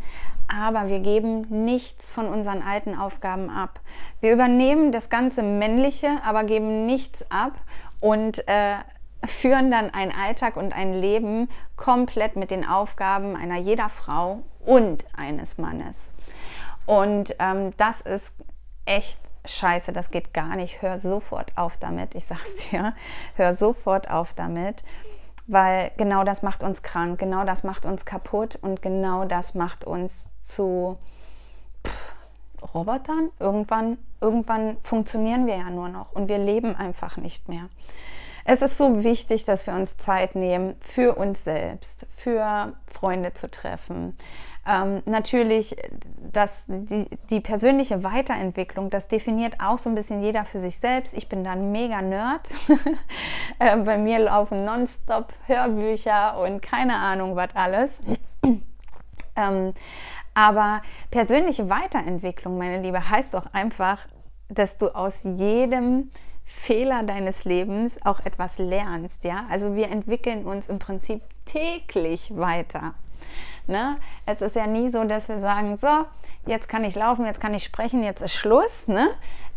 Aber 0.48 0.88
wir 0.88 1.00
geben 1.00 1.64
nichts 1.64 2.12
von 2.12 2.26
unseren 2.26 2.62
alten 2.62 2.94
Aufgaben 2.98 3.50
ab. 3.50 3.80
Wir 4.20 4.32
übernehmen 4.32 4.92
das 4.92 5.10
ganze 5.10 5.42
Männliche, 5.42 6.18
aber 6.24 6.44
geben 6.44 6.86
nichts 6.86 7.30
ab 7.30 7.52
und 8.00 8.46
äh, 8.48 8.76
führen 9.24 9.70
dann 9.70 9.92
einen 9.92 10.12
Alltag 10.12 10.56
und 10.56 10.74
ein 10.74 10.94
Leben 10.94 11.48
komplett 11.76 12.36
mit 12.36 12.50
den 12.50 12.66
Aufgaben 12.66 13.36
einer 13.36 13.56
jeder 13.58 13.88
Frau 13.88 14.42
und 14.64 15.04
eines 15.16 15.58
Mannes. 15.58 16.08
Und 16.86 17.36
ähm, 17.38 17.72
das 17.76 18.00
ist 18.00 18.34
echt 18.88 19.20
scheiße, 19.44 19.92
das 19.92 20.10
geht 20.10 20.34
gar 20.34 20.56
nicht. 20.56 20.82
Hör 20.82 20.98
sofort 20.98 21.52
auf 21.56 21.76
damit. 21.76 22.14
Ich 22.14 22.24
sag's 22.24 22.56
dir, 22.70 22.94
hör 23.36 23.54
sofort 23.54 24.10
auf 24.10 24.34
damit, 24.34 24.82
weil 25.46 25.92
genau 25.96 26.24
das 26.24 26.42
macht 26.42 26.62
uns 26.62 26.82
krank, 26.82 27.18
genau 27.18 27.44
das 27.44 27.64
macht 27.64 27.86
uns 27.86 28.04
kaputt 28.04 28.58
und 28.60 28.82
genau 28.82 29.24
das 29.24 29.54
macht 29.54 29.84
uns 29.84 30.28
zu 30.42 30.98
pff, 31.86 32.12
Robotern. 32.74 33.30
Irgendwann, 33.38 33.98
irgendwann 34.20 34.78
funktionieren 34.82 35.46
wir 35.46 35.56
ja 35.56 35.70
nur 35.70 35.88
noch 35.88 36.12
und 36.12 36.28
wir 36.28 36.38
leben 36.38 36.74
einfach 36.74 37.16
nicht 37.16 37.48
mehr. 37.48 37.68
Es 38.44 38.62
ist 38.62 38.78
so 38.78 39.04
wichtig, 39.04 39.44
dass 39.44 39.66
wir 39.66 39.74
uns 39.74 39.96
Zeit 39.96 40.34
nehmen 40.34 40.74
für 40.80 41.14
uns 41.14 41.44
selbst, 41.44 42.06
für 42.16 42.72
Freunde 42.92 43.34
zu 43.34 43.50
treffen, 43.50 44.16
Ähm, 44.68 45.02
natürlich, 45.06 45.76
dass 46.30 46.64
die, 46.66 47.06
die 47.30 47.40
persönliche 47.40 48.04
Weiterentwicklung, 48.04 48.90
das 48.90 49.08
definiert 49.08 49.54
auch 49.60 49.78
so 49.78 49.88
ein 49.88 49.94
bisschen 49.94 50.22
jeder 50.22 50.44
für 50.44 50.58
sich 50.58 50.78
selbst. 50.78 51.14
Ich 51.16 51.28
bin 51.30 51.42
da 51.42 51.52
ein 51.52 51.72
mega 51.72 52.02
Nerd. 52.02 52.42
äh, 53.58 53.76
bei 53.78 53.96
mir 53.96 54.18
laufen 54.18 54.66
nonstop 54.66 55.32
Hörbücher 55.46 56.38
und 56.38 56.60
keine 56.60 56.96
Ahnung, 56.96 57.34
was 57.34 57.48
alles. 57.54 57.92
ähm, 59.36 59.72
aber 60.34 60.82
persönliche 61.10 61.70
Weiterentwicklung, 61.70 62.58
meine 62.58 62.82
Liebe, 62.82 63.08
heißt 63.08 63.32
doch 63.32 63.46
einfach, 63.54 64.06
dass 64.50 64.76
du 64.76 64.94
aus 64.94 65.20
jedem 65.22 66.10
Fehler 66.50 67.02
deines 67.02 67.44
Lebens 67.44 67.98
auch 68.06 68.20
etwas 68.20 68.56
lernst, 68.56 69.22
ja? 69.22 69.44
Also 69.50 69.74
wir 69.74 69.90
entwickeln 69.90 70.46
uns 70.46 70.66
im 70.66 70.78
Prinzip 70.78 71.20
täglich 71.44 72.34
weiter. 72.34 72.94
Ne? 73.66 73.98
Es 74.24 74.40
ist 74.40 74.56
ja 74.56 74.66
nie 74.66 74.88
so, 74.88 75.04
dass 75.04 75.28
wir 75.28 75.40
sagen, 75.40 75.76
so, 75.76 76.06
jetzt 76.46 76.70
kann 76.70 76.84
ich 76.84 76.94
laufen, 76.94 77.26
jetzt 77.26 77.42
kann 77.42 77.52
ich 77.52 77.64
sprechen, 77.64 78.02
jetzt 78.02 78.22
ist 78.22 78.32
Schluss. 78.32 78.88
Ne? 78.88 79.10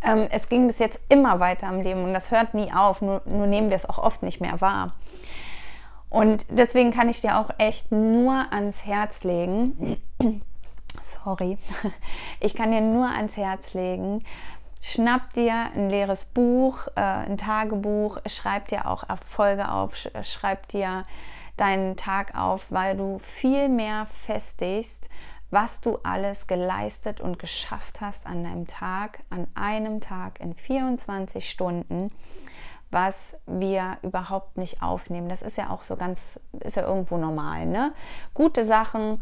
Ähm, 0.04 0.28
es 0.32 0.50
ging 0.50 0.68
bis 0.68 0.80
jetzt 0.80 1.00
immer 1.08 1.40
weiter 1.40 1.70
im 1.70 1.82
Leben 1.82 2.04
und 2.04 2.14
das 2.14 2.30
hört 2.30 2.54
nie 2.54 2.74
auf, 2.74 3.02
nur, 3.02 3.22
nur 3.24 3.48
nehmen 3.48 3.70
wir 3.70 3.78
es 3.78 3.88
auch 3.88 3.98
oft 3.98 4.22
nicht 4.22 4.42
mehr 4.42 4.60
wahr. 4.60 4.94
Und 6.10 6.46
deswegen 6.50 6.92
kann 6.92 7.08
ich 7.08 7.22
dir 7.22 7.40
auch 7.40 7.52
echt 7.58 7.94
nur 7.94 8.52
ans 8.52 8.86
Herz 8.86 9.24
legen, 9.24 10.02
sorry, 11.02 11.58
ich 12.42 12.54
kann 12.54 12.72
dir 12.72 12.82
nur 12.82 13.08
ans 13.08 13.38
Herz 13.38 13.74
legen, 13.74 14.26
schnapp 14.82 15.34
dir 15.34 15.70
ein 15.76 15.90
leeres 15.90 16.26
Buch, 16.26 16.88
äh, 16.96 17.02
ein 17.02 17.38
Tagebuch, 17.38 18.18
schreib 18.26 18.68
dir 18.68 18.88
auch 18.88 19.08
Erfolge 19.08 19.72
auf, 19.72 19.96
schreib 20.24 20.68
dir 20.70 21.04
deinen 21.56 21.96
Tag 21.96 22.36
auf, 22.36 22.66
weil 22.70 22.98
du 22.98 23.20
viel 23.20 23.70
mehr 23.70 24.08
festigst, 24.08 25.08
was 25.52 25.82
du 25.82 26.00
alles 26.04 26.48
geleistet 26.48 27.22
und 27.22 27.38
geschafft 27.38 28.02
hast 28.02 28.26
an 28.26 28.44
deinem 28.44 28.68
Tag, 28.68 29.20
an 29.30 29.48
einem 29.54 30.02
Tag 30.02 30.40
in 30.40 30.56
24 30.56 31.48
Stunden, 31.48 32.10
was 32.90 33.36
wir 33.46 33.98
überhaupt 34.02 34.58
nicht 34.58 34.82
aufnehmen. 34.82 35.30
Das 35.30 35.42
ist 35.42 35.58
ja 35.58 35.70
auch 35.70 35.84
so 35.84 35.98
ganz, 35.98 36.40
ist 36.62 36.78
ja 36.78 36.88
irgendwo 36.88 37.18
normal. 37.18 37.66
Ne? 37.66 37.94
Gute 38.34 38.66
Sachen, 38.66 39.22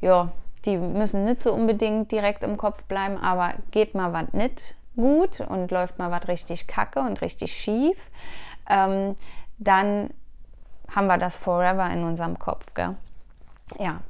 ja, 0.00 0.30
die 0.64 0.76
müssen 0.76 1.24
nicht 1.24 1.42
so 1.42 1.52
unbedingt 1.52 2.10
direkt 2.12 2.44
im 2.44 2.56
Kopf 2.56 2.84
bleiben, 2.84 3.18
aber 3.18 3.54
geht 3.70 3.94
mal 3.94 4.12
was 4.12 4.32
nicht 4.32 4.77
gut 4.98 5.40
und 5.40 5.70
läuft 5.70 5.98
mal 5.98 6.10
was 6.10 6.26
richtig 6.26 6.66
kacke 6.66 6.98
und 7.00 7.22
richtig 7.22 7.52
schief, 7.52 7.96
ähm, 8.68 9.14
dann 9.58 10.10
haben 10.94 11.06
wir 11.06 11.18
das 11.18 11.36
forever 11.36 11.88
in 11.90 12.02
unserem 12.02 12.38
Kopf. 12.38 12.74
Gell? 12.74 12.96
Ja, 13.78 14.00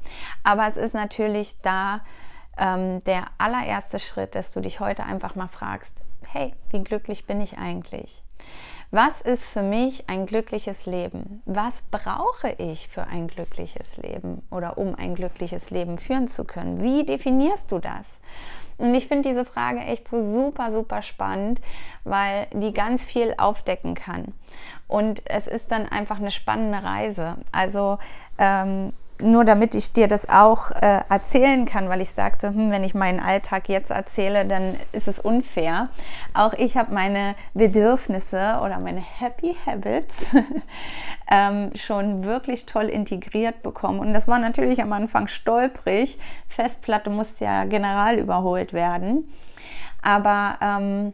aber 0.45 0.67
es 0.67 0.77
ist 0.77 0.95
natürlich 0.95 1.61
da 1.61 2.01
ähm, 2.57 3.05
der 3.05 3.27
allererste 3.37 3.99
Schritt, 3.99 4.35
dass 4.35 4.51
du 4.51 4.61
dich 4.61 4.81
heute 4.81 5.05
einfach 5.05 5.35
mal 5.35 5.49
fragst, 5.49 5.95
hey, 6.27 6.55
wie 6.71 6.83
glücklich 6.83 7.27
bin 7.27 7.41
ich 7.41 7.59
eigentlich? 7.59 8.23
Was 8.91 9.21
ist 9.21 9.45
für 9.45 9.63
mich 9.63 10.09
ein 10.09 10.25
glückliches 10.25 10.87
Leben? 10.87 11.43
Was 11.45 11.83
brauche 11.91 12.53
ich 12.57 12.89
für 12.89 13.07
ein 13.07 13.29
glückliches 13.29 13.99
Leben 13.99 14.43
oder 14.51 14.79
um 14.79 14.95
ein 14.95 15.15
glückliches 15.15 15.69
Leben 15.69 15.99
führen 15.99 16.27
zu 16.27 16.45
können? 16.45 16.83
Wie 16.83 17.05
definierst 17.05 17.71
du 17.71 17.81
das? 17.81 18.19
Und 18.79 18.95
ich 18.95 19.09
finde 19.09 19.29
diese 19.29 19.45
Frage 19.45 19.81
echt 19.81 20.09
so 20.09 20.21
super, 20.21 20.71
super 20.71 21.03
spannend, 21.03 21.61
weil 22.05 22.47
die 22.53 22.73
ganz 22.73 23.05
viel 23.05 23.35
aufdecken 23.37 23.95
kann. 23.95 24.33
Und 24.87 25.21
es 25.27 25.47
ist 25.47 25.71
dann 25.71 25.87
einfach 25.87 26.19
eine 26.19 26.31
spannende 26.31 26.83
Reise. 26.83 27.37
Also 27.53 27.99
ähm, 28.39 28.93
nur 29.21 29.45
damit 29.45 29.75
ich 29.75 29.93
dir 29.93 30.09
das 30.09 30.29
auch 30.29 30.71
äh, 30.71 31.01
erzählen 31.09 31.65
kann, 31.67 31.89
weil 31.89 32.01
ich 32.01 32.11
sagte, 32.11 32.49
hm, 32.49 32.71
wenn 32.71 32.85
ich 32.85 32.95
meinen 32.95 33.21
Alltag 33.21 33.69
jetzt 33.69 33.91
erzähle, 33.91 34.47
dann 34.47 34.77
ist 34.93 35.09
es 35.09 35.19
unfair. 35.19 35.89
Auch 36.35 36.53
ich 36.55 36.77
habe 36.77 36.95
meine 36.95 37.35
Bedürfnisse 37.55 38.59
oder 38.63 38.79
meine 38.79 39.01
Happy 39.01 39.57
Habits 39.67 40.35
ähm, 41.31 41.71
schon 41.75 42.25
wirklich 42.25 42.67
toll 42.67 42.87
integriert 42.87 43.63
bekommen. 43.63 44.01
Und 44.01 44.15
das 44.15 44.29
war 44.29 44.39
natürlich 44.39 44.83
am 44.83 44.93
Anfang 44.93 45.27
stolprig. 45.27 46.19
Festplatte 46.49 47.11
musste 47.11 47.45
ja 47.45 47.65
general 47.65 48.19
überholt 48.19 48.73
werden. 48.73 49.29
Aber 50.01 50.59
ähm, 50.63 51.13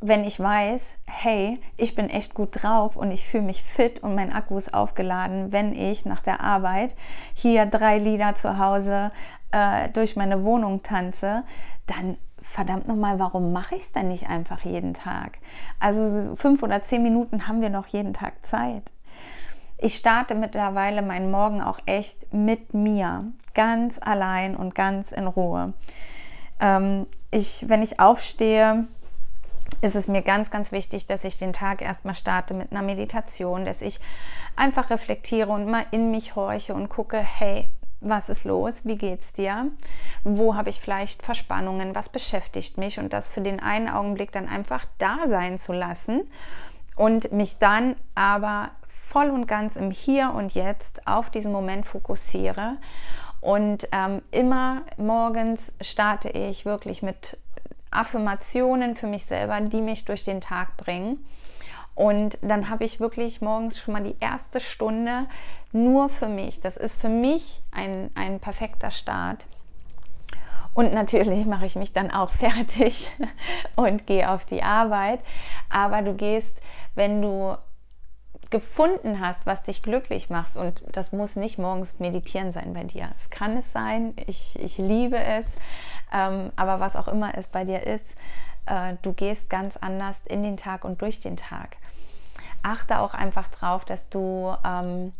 wenn 0.00 0.22
ich 0.24 0.38
weiß, 0.38 0.94
hey, 1.06 1.58
ich 1.76 1.94
bin 1.94 2.08
echt 2.08 2.34
gut 2.34 2.62
drauf 2.62 2.96
und 2.96 3.10
ich 3.10 3.26
fühle 3.26 3.42
mich 3.42 3.62
fit 3.62 4.02
und 4.02 4.14
mein 4.14 4.32
Akku 4.32 4.56
ist 4.56 4.72
aufgeladen, 4.72 5.50
wenn 5.50 5.72
ich 5.72 6.04
nach 6.04 6.22
der 6.22 6.40
Arbeit 6.40 6.94
hier 7.34 7.66
drei 7.66 7.98
Lieder 7.98 8.34
zu 8.34 8.58
Hause 8.58 9.10
äh, 9.50 9.88
durch 9.88 10.14
meine 10.14 10.44
Wohnung 10.44 10.82
tanze, 10.82 11.42
dann 11.86 12.16
verdammt 12.40 12.86
nochmal, 12.86 13.18
warum 13.18 13.52
mache 13.52 13.74
ich 13.74 13.82
es 13.82 13.92
denn 13.92 14.08
nicht 14.08 14.28
einfach 14.28 14.60
jeden 14.60 14.94
Tag? 14.94 15.38
Also 15.80 16.36
fünf 16.36 16.62
oder 16.62 16.82
zehn 16.82 17.02
Minuten 17.02 17.48
haben 17.48 17.60
wir 17.60 17.70
noch 17.70 17.88
jeden 17.88 18.14
Tag 18.14 18.46
Zeit. 18.46 18.82
Ich 19.78 19.96
starte 19.96 20.34
mittlerweile 20.34 21.02
meinen 21.02 21.30
Morgen 21.30 21.60
auch 21.62 21.78
echt 21.86 22.32
mit 22.32 22.74
mir, 22.74 23.32
ganz 23.54 23.98
allein 24.00 24.56
und 24.56 24.74
ganz 24.74 25.12
in 25.12 25.26
Ruhe. 25.26 25.72
Ähm, 26.60 27.06
ich, 27.30 27.64
wenn 27.68 27.82
ich 27.82 28.00
aufstehe, 28.00 28.86
ist 29.80 29.96
es 29.96 30.08
mir 30.08 30.22
ganz, 30.22 30.50
ganz 30.50 30.72
wichtig, 30.72 31.06
dass 31.06 31.24
ich 31.24 31.38
den 31.38 31.52
Tag 31.52 31.82
erstmal 31.82 32.14
starte 32.14 32.54
mit 32.54 32.72
einer 32.72 32.82
Meditation, 32.82 33.64
dass 33.64 33.82
ich 33.82 34.00
einfach 34.56 34.90
reflektiere 34.90 35.50
und 35.50 35.70
mal 35.70 35.86
in 35.90 36.10
mich 36.10 36.34
horche 36.36 36.74
und 36.74 36.88
gucke, 36.88 37.18
hey, 37.18 37.68
was 38.00 38.28
ist 38.28 38.44
los? 38.44 38.84
Wie 38.84 38.96
geht's 38.96 39.32
dir? 39.32 39.70
Wo 40.24 40.54
habe 40.54 40.70
ich 40.70 40.80
vielleicht 40.80 41.22
Verspannungen? 41.22 41.94
Was 41.94 42.08
beschäftigt 42.08 42.78
mich? 42.78 42.98
Und 42.98 43.12
das 43.12 43.28
für 43.28 43.40
den 43.40 43.60
einen 43.60 43.88
Augenblick 43.88 44.32
dann 44.32 44.48
einfach 44.48 44.84
da 44.98 45.16
sein 45.26 45.58
zu 45.58 45.72
lassen 45.72 46.22
und 46.96 47.32
mich 47.32 47.58
dann 47.58 47.96
aber 48.14 48.70
voll 48.88 49.30
und 49.30 49.46
ganz 49.46 49.76
im 49.76 49.90
Hier 49.90 50.32
und 50.32 50.54
Jetzt 50.54 51.06
auf 51.06 51.30
diesen 51.30 51.52
Moment 51.52 51.86
fokussiere. 51.86 52.76
Und 53.40 53.88
ähm, 53.92 54.22
immer 54.32 54.82
morgens 54.96 55.72
starte 55.80 56.28
ich 56.28 56.64
wirklich 56.64 57.02
mit 57.02 57.38
Affirmationen 57.90 58.96
für 58.96 59.06
mich 59.06 59.24
selber, 59.24 59.60
die 59.60 59.80
mich 59.80 60.04
durch 60.04 60.24
den 60.24 60.40
Tag 60.40 60.76
bringen. 60.76 61.24
Und 61.94 62.38
dann 62.42 62.70
habe 62.70 62.84
ich 62.84 63.00
wirklich 63.00 63.40
morgens 63.40 63.78
schon 63.80 63.94
mal 63.94 64.02
die 64.02 64.16
erste 64.20 64.60
Stunde 64.60 65.26
nur 65.72 66.08
für 66.08 66.28
mich. 66.28 66.60
Das 66.60 66.76
ist 66.76 67.00
für 67.00 67.08
mich 67.08 67.60
ein, 67.72 68.10
ein 68.14 68.38
perfekter 68.38 68.90
Start. 68.90 69.46
Und 70.74 70.94
natürlich 70.94 71.44
mache 71.44 71.66
ich 71.66 71.74
mich 71.74 71.92
dann 71.92 72.12
auch 72.12 72.30
fertig 72.38 73.10
und 73.74 74.06
gehe 74.06 74.30
auf 74.30 74.44
die 74.44 74.62
Arbeit. 74.62 75.18
Aber 75.70 76.02
du 76.02 76.14
gehst, 76.14 76.56
wenn 76.94 77.20
du 77.20 77.56
gefunden 78.50 79.20
hast, 79.20 79.46
was 79.46 79.62
dich 79.62 79.82
glücklich 79.82 80.30
macht, 80.30 80.56
und 80.56 80.82
das 80.92 81.12
muss 81.12 81.36
nicht 81.36 81.58
morgens 81.58 81.98
meditieren 81.98 82.52
sein 82.52 82.72
bei 82.72 82.84
dir. 82.84 83.10
Es 83.20 83.30
kann 83.30 83.56
es 83.56 83.72
sein, 83.72 84.14
ich, 84.26 84.58
ich 84.58 84.78
liebe 84.78 85.18
es, 85.18 85.46
ähm, 86.12 86.52
aber 86.56 86.80
was 86.80 86.96
auch 86.96 87.08
immer 87.08 87.36
es 87.36 87.48
bei 87.48 87.64
dir 87.64 87.82
ist, 87.82 88.06
äh, 88.66 88.94
du 89.02 89.12
gehst 89.12 89.50
ganz 89.50 89.76
anders 89.76 90.16
in 90.26 90.42
den 90.42 90.56
Tag 90.56 90.84
und 90.84 91.02
durch 91.02 91.20
den 91.20 91.36
Tag. 91.36 91.76
Achte 92.62 93.00
auch 93.00 93.14
einfach 93.14 93.48
drauf, 93.48 93.84
dass 93.84 94.08
du 94.08 94.54
ähm, 94.64 95.12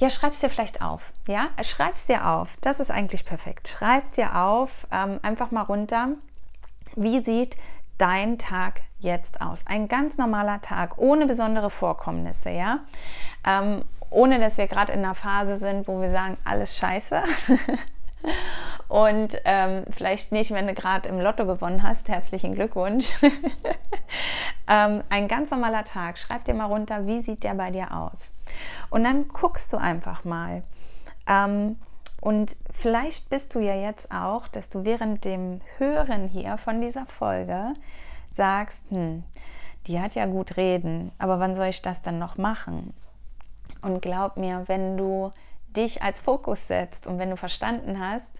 ja, 0.00 0.08
schreib's 0.08 0.40
dir 0.40 0.48
vielleicht 0.48 0.80
auf. 0.80 1.12
Ja, 1.28 1.50
schreib's 1.62 2.06
dir 2.06 2.26
auf. 2.26 2.56
Das 2.62 2.80
ist 2.80 2.90
eigentlich 2.90 3.26
perfekt. 3.26 3.68
Schreib 3.68 4.10
dir 4.12 4.34
auf, 4.34 4.86
ähm, 4.90 5.20
einfach 5.22 5.50
mal 5.50 5.62
runter. 5.62 6.08
Wie 6.96 7.20
sieht 7.20 7.56
dein 8.00 8.38
Tag 8.38 8.80
jetzt 8.98 9.40
aus? 9.40 9.64
Ein 9.66 9.88
ganz 9.88 10.16
normaler 10.16 10.60
Tag, 10.60 10.98
ohne 10.98 11.26
besondere 11.26 11.70
Vorkommnisse, 11.70 12.50
ja? 12.50 12.80
Ähm, 13.46 13.84
ohne 14.10 14.40
dass 14.40 14.58
wir 14.58 14.66
gerade 14.66 14.92
in 14.92 15.04
einer 15.04 15.14
Phase 15.14 15.58
sind, 15.58 15.86
wo 15.86 16.00
wir 16.00 16.10
sagen, 16.10 16.36
alles 16.44 16.76
scheiße. 16.76 17.22
Und 18.88 19.40
ähm, 19.44 19.84
vielleicht 19.90 20.32
nicht, 20.32 20.50
wenn 20.50 20.66
du 20.66 20.74
gerade 20.74 21.08
im 21.08 21.20
Lotto 21.20 21.46
gewonnen 21.46 21.82
hast. 21.82 22.08
Herzlichen 22.08 22.54
Glückwunsch. 22.54 23.12
ähm, 24.68 25.02
ein 25.08 25.28
ganz 25.28 25.50
normaler 25.50 25.84
Tag. 25.84 26.18
Schreib 26.18 26.44
dir 26.44 26.54
mal 26.54 26.66
runter, 26.66 27.06
wie 27.06 27.20
sieht 27.20 27.44
der 27.44 27.54
bei 27.54 27.70
dir 27.70 27.94
aus? 27.96 28.30
Und 28.90 29.04
dann 29.04 29.28
guckst 29.28 29.72
du 29.72 29.76
einfach 29.76 30.24
mal. 30.24 30.64
Ähm, 31.26 31.76
und 32.20 32.56
vielleicht 32.70 33.30
bist 33.30 33.54
du 33.54 33.60
ja 33.60 33.74
jetzt 33.74 34.12
auch, 34.12 34.48
dass 34.48 34.68
du 34.68 34.84
während 34.84 35.24
dem 35.24 35.60
Hören 35.78 36.28
hier 36.28 36.58
von 36.58 36.80
dieser 36.80 37.06
Folge 37.06 37.74
sagst, 38.32 38.82
hm, 38.90 39.24
die 39.86 40.00
hat 40.00 40.14
ja 40.14 40.26
gut 40.26 40.56
reden, 40.56 41.12
aber 41.18 41.40
wann 41.40 41.54
soll 41.54 41.68
ich 41.68 41.82
das 41.82 42.02
dann 42.02 42.18
noch 42.18 42.36
machen? 42.36 42.92
Und 43.80 44.02
glaub 44.02 44.36
mir, 44.36 44.64
wenn 44.66 44.98
du 44.98 45.32
dich 45.74 46.02
als 46.02 46.20
Fokus 46.20 46.66
setzt 46.66 47.06
und 47.06 47.18
wenn 47.18 47.30
du 47.30 47.36
verstanden 47.36 47.98
hast, 47.98 48.30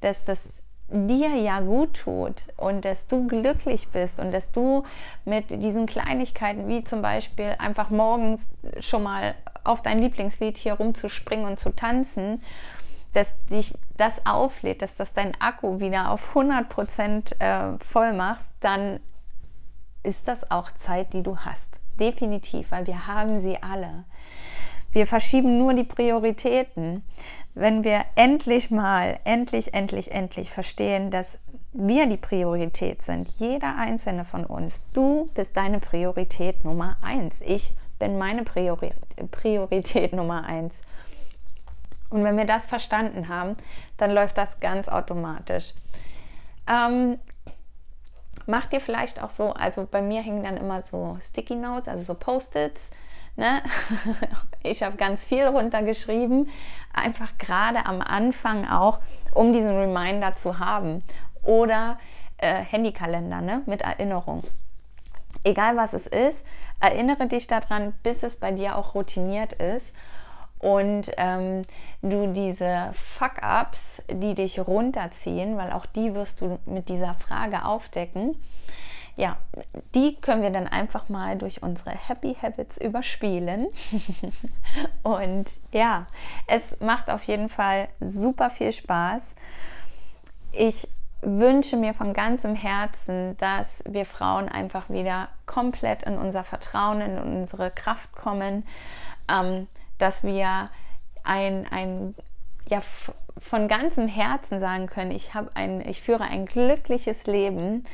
dass 0.00 0.24
das 0.24 0.40
dir 0.88 1.36
ja 1.36 1.60
gut 1.60 1.94
tut 1.94 2.34
und 2.56 2.84
dass 2.84 3.06
du 3.06 3.28
glücklich 3.28 3.88
bist 3.88 4.18
und 4.18 4.32
dass 4.32 4.50
du 4.50 4.82
mit 5.24 5.50
diesen 5.50 5.86
Kleinigkeiten 5.86 6.66
wie 6.66 6.82
zum 6.82 7.00
Beispiel 7.00 7.54
einfach 7.58 7.90
morgens 7.90 8.48
schon 8.80 9.04
mal 9.04 9.36
auf 9.62 9.82
dein 9.82 10.00
Lieblingslied 10.00 10.56
hier 10.56 10.74
rumzuspringen 10.74 11.46
und 11.46 11.60
zu 11.60 11.70
tanzen 11.70 12.42
dass 13.12 13.34
dich 13.46 13.74
das 13.96 14.24
auflädt, 14.26 14.82
dass 14.82 14.96
das 14.96 15.12
dein 15.12 15.38
Akku 15.40 15.80
wieder 15.80 16.10
auf 16.10 16.34
100% 16.34 17.40
äh, 17.40 17.78
voll 17.84 18.12
machst, 18.12 18.50
dann 18.60 19.00
ist 20.02 20.28
das 20.28 20.50
auch 20.50 20.70
Zeit, 20.72 21.12
die 21.12 21.22
du 21.22 21.36
hast. 21.38 21.68
Definitiv, 21.98 22.70
weil 22.70 22.86
wir 22.86 23.06
haben 23.06 23.40
sie 23.40 23.62
alle. 23.62 24.04
Wir 24.92 25.06
verschieben 25.06 25.58
nur 25.58 25.74
die 25.74 25.84
Prioritäten. 25.84 27.04
Wenn 27.54 27.84
wir 27.84 28.04
endlich 28.14 28.70
mal, 28.70 29.18
endlich, 29.24 29.74
endlich, 29.74 30.10
endlich 30.10 30.50
verstehen, 30.50 31.10
dass 31.10 31.38
wir 31.72 32.08
die 32.08 32.16
Priorität 32.16 33.02
sind, 33.02 33.28
jeder 33.38 33.76
einzelne 33.76 34.24
von 34.24 34.44
uns, 34.44 34.84
du 34.92 35.30
bist 35.34 35.56
deine 35.56 35.78
Priorität 35.78 36.64
Nummer 36.64 36.96
eins. 37.02 37.36
Ich 37.44 37.74
bin 37.98 38.18
meine 38.18 38.42
Priori 38.42 38.92
Priorität 39.30 40.12
Nummer 40.12 40.44
eins. 40.44 40.80
Und 42.10 42.24
wenn 42.24 42.36
wir 42.36 42.44
das 42.44 42.66
verstanden 42.66 43.28
haben, 43.28 43.56
dann 43.96 44.10
läuft 44.10 44.36
das 44.36 44.60
ganz 44.60 44.88
automatisch. 44.88 45.74
Ähm, 46.68 47.18
macht 48.46 48.72
dir 48.72 48.80
vielleicht 48.80 49.22
auch 49.22 49.30
so, 49.30 49.54
also 49.54 49.86
bei 49.88 50.02
mir 50.02 50.20
hängen 50.20 50.42
dann 50.42 50.56
immer 50.56 50.82
so 50.82 51.16
Sticky 51.22 51.54
Notes, 51.54 51.88
also 51.88 52.02
so 52.02 52.14
Post-its. 52.14 52.90
Ne? 53.36 53.62
Ich 54.62 54.82
habe 54.82 54.96
ganz 54.96 55.22
viel 55.22 55.46
runtergeschrieben, 55.46 56.50
einfach 56.92 57.38
gerade 57.38 57.86
am 57.86 58.02
Anfang 58.02 58.68
auch, 58.68 58.98
um 59.32 59.54
diesen 59.54 59.74
Reminder 59.74 60.34
zu 60.34 60.58
haben. 60.58 61.02
Oder 61.42 61.98
äh, 62.36 62.56
Handykalender 62.56 63.40
ne? 63.40 63.62
mit 63.64 63.80
Erinnerung. 63.80 64.44
Egal 65.44 65.76
was 65.76 65.94
es 65.94 66.06
ist, 66.06 66.44
erinnere 66.80 67.26
dich 67.26 67.46
daran, 67.46 67.94
bis 68.02 68.22
es 68.22 68.36
bei 68.36 68.50
dir 68.50 68.76
auch 68.76 68.94
routiniert 68.94 69.54
ist 69.54 69.86
und 70.60 71.10
ähm, 71.16 71.62
du 72.02 72.32
diese 72.32 72.92
Fuck-ups, 72.92 74.02
die 74.10 74.34
dich 74.34 74.60
runterziehen, 74.60 75.56
weil 75.56 75.72
auch 75.72 75.86
die 75.86 76.14
wirst 76.14 76.40
du 76.40 76.58
mit 76.66 76.88
dieser 76.88 77.14
Frage 77.14 77.64
aufdecken, 77.64 78.36
ja, 79.16 79.36
die 79.94 80.16
können 80.16 80.42
wir 80.42 80.50
dann 80.50 80.66
einfach 80.66 81.08
mal 81.08 81.36
durch 81.36 81.62
unsere 81.62 81.90
Happy 81.90 82.36
Habits 82.40 82.78
überspielen. 82.78 83.66
und 85.02 85.46
ja, 85.72 86.06
es 86.46 86.80
macht 86.80 87.10
auf 87.10 87.22
jeden 87.24 87.48
Fall 87.48 87.88
super 88.00 88.48
viel 88.48 88.72
Spaß. 88.72 89.34
Ich 90.52 90.88
wünsche 91.22 91.76
mir 91.76 91.92
von 91.92 92.14
ganzem 92.14 92.54
Herzen, 92.54 93.36
dass 93.36 93.66
wir 93.86 94.06
Frauen 94.06 94.48
einfach 94.48 94.88
wieder 94.88 95.28
komplett 95.44 96.04
in 96.04 96.16
unser 96.16 96.44
Vertrauen, 96.44 97.00
in 97.02 97.18
unsere 97.18 97.70
Kraft 97.70 98.12
kommen, 98.12 98.66
ähm, 99.30 99.66
dass 100.00 100.24
wir 100.24 100.70
ein, 101.22 101.66
ein 101.70 102.14
ja, 102.68 102.82
von 103.38 103.68
ganzem 103.68 104.08
Herzen 104.08 104.60
sagen 104.60 104.86
können, 104.86 105.10
ich, 105.10 105.30
ein, 105.54 105.80
ich 105.86 106.02
führe 106.02 106.24
ein 106.24 106.46
glückliches 106.46 107.26
Leben. 107.26 107.84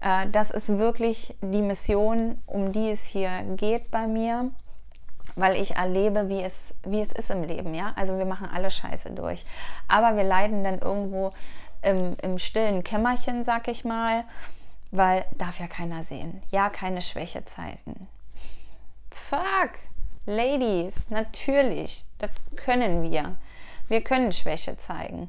Äh, 0.00 0.28
das 0.30 0.50
ist 0.50 0.68
wirklich 0.68 1.34
die 1.40 1.62
Mission, 1.62 2.40
um 2.46 2.72
die 2.72 2.90
es 2.90 3.04
hier 3.04 3.30
geht 3.56 3.90
bei 3.90 4.06
mir, 4.06 4.50
weil 5.36 5.56
ich 5.56 5.76
erlebe, 5.76 6.28
wie 6.28 6.42
es, 6.42 6.74
wie 6.84 7.00
es 7.00 7.12
ist 7.12 7.30
im 7.30 7.42
Leben. 7.42 7.74
Ja? 7.74 7.92
Also 7.96 8.18
wir 8.18 8.26
machen 8.26 8.48
alle 8.52 8.70
Scheiße 8.70 9.10
durch. 9.10 9.44
Aber 9.88 10.16
wir 10.16 10.24
leiden 10.24 10.64
dann 10.64 10.78
irgendwo 10.78 11.32
im, 11.82 12.16
im 12.22 12.38
stillen 12.38 12.82
Kämmerchen, 12.82 13.44
sag 13.44 13.68
ich 13.68 13.84
mal, 13.84 14.24
weil 14.90 15.24
darf 15.36 15.58
ja 15.58 15.66
keiner 15.66 16.04
sehen. 16.04 16.42
Ja, 16.50 16.70
keine 16.70 17.02
Schwäche 17.02 17.44
zeigen. 17.44 18.08
Fuck, 19.10 19.72
Ladies, 20.26 20.94
natürlich, 21.10 22.04
das 22.18 22.30
können 22.56 23.02
wir. 23.02 23.36
Wir 23.88 24.02
können 24.02 24.32
Schwäche 24.32 24.76
zeigen. 24.76 25.28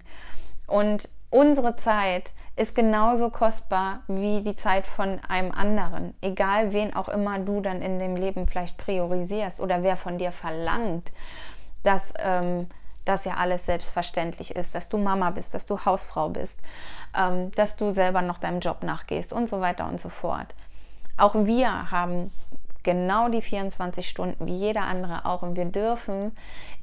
Und 0.68 1.10
unsere 1.30 1.76
Zeit 1.76 2.32
ist 2.56 2.74
genauso 2.74 3.30
kostbar 3.30 4.00
wie 4.08 4.42
die 4.42 4.56
Zeit 4.56 4.88
von 4.88 5.20
einem 5.28 5.52
anderen. 5.52 6.14
Egal 6.22 6.72
wen 6.72 6.96
auch 6.96 7.10
immer 7.10 7.38
du 7.40 7.60
dann 7.60 7.82
in 7.82 8.00
dem 8.00 8.16
Leben 8.16 8.48
vielleicht 8.48 8.78
priorisierst 8.78 9.60
oder 9.60 9.84
wer 9.84 9.98
von 9.98 10.18
dir 10.18 10.32
verlangt, 10.32 11.12
dass 11.84 12.14
ähm, 12.20 12.68
das 13.04 13.26
ja 13.26 13.36
alles 13.36 13.66
selbstverständlich 13.66 14.56
ist, 14.56 14.74
dass 14.74 14.88
du 14.88 14.98
Mama 14.98 15.32
bist, 15.32 15.54
dass 15.54 15.66
du 15.66 15.84
Hausfrau 15.84 16.30
bist, 16.30 16.60
ähm, 17.16 17.52
dass 17.52 17.76
du 17.76 17.92
selber 17.92 18.22
noch 18.22 18.38
deinem 18.38 18.62
Job 18.62 18.84
nachgehst 18.84 19.34
und 19.34 19.50
so 19.50 19.60
weiter 19.60 19.88
und 19.88 20.00
so 20.00 20.10
fort. 20.10 20.56
Auch 21.18 21.36
wir 21.36 21.92
haben 21.92 22.32
genau 22.86 23.28
die 23.28 23.42
24 23.42 24.08
Stunden 24.08 24.46
wie 24.46 24.56
jeder 24.56 24.84
andere 24.84 25.26
auch. 25.26 25.42
Und 25.42 25.58
wir 25.58 25.66
dürfen 25.66 26.32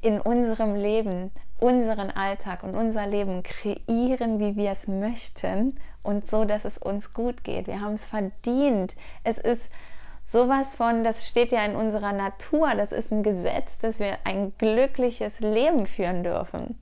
in 0.01 0.21
unserem 0.21 0.75
Leben 0.75 1.31
unseren 1.59 2.11
Alltag 2.11 2.63
und 2.63 2.75
unser 2.75 3.07
Leben 3.07 3.41
kreieren, 3.41 4.39
wie 4.39 4.55
wir 4.55 4.71
es 4.71 4.87
möchten 4.87 5.79
und 6.03 6.29
so, 6.29 6.45
dass 6.45 6.65
es 6.65 6.77
uns 6.77 7.13
gut 7.13 7.43
geht. 7.43 7.67
Wir 7.67 7.81
haben 7.81 7.93
es 7.93 8.05
verdient. 8.05 8.93
Es 9.23 9.37
ist 9.37 9.63
sowas 10.25 10.75
von, 10.75 11.03
das 11.03 11.27
steht 11.27 11.51
ja 11.51 11.63
in 11.63 11.75
unserer 11.75 12.11
Natur, 12.11 12.75
das 12.75 12.91
ist 12.91 13.11
ein 13.11 13.23
Gesetz, 13.23 13.77
dass 13.77 13.99
wir 13.99 14.17
ein 14.25 14.53
glückliches 14.57 15.39
Leben 15.39 15.87
führen 15.87 16.23
dürfen. 16.23 16.77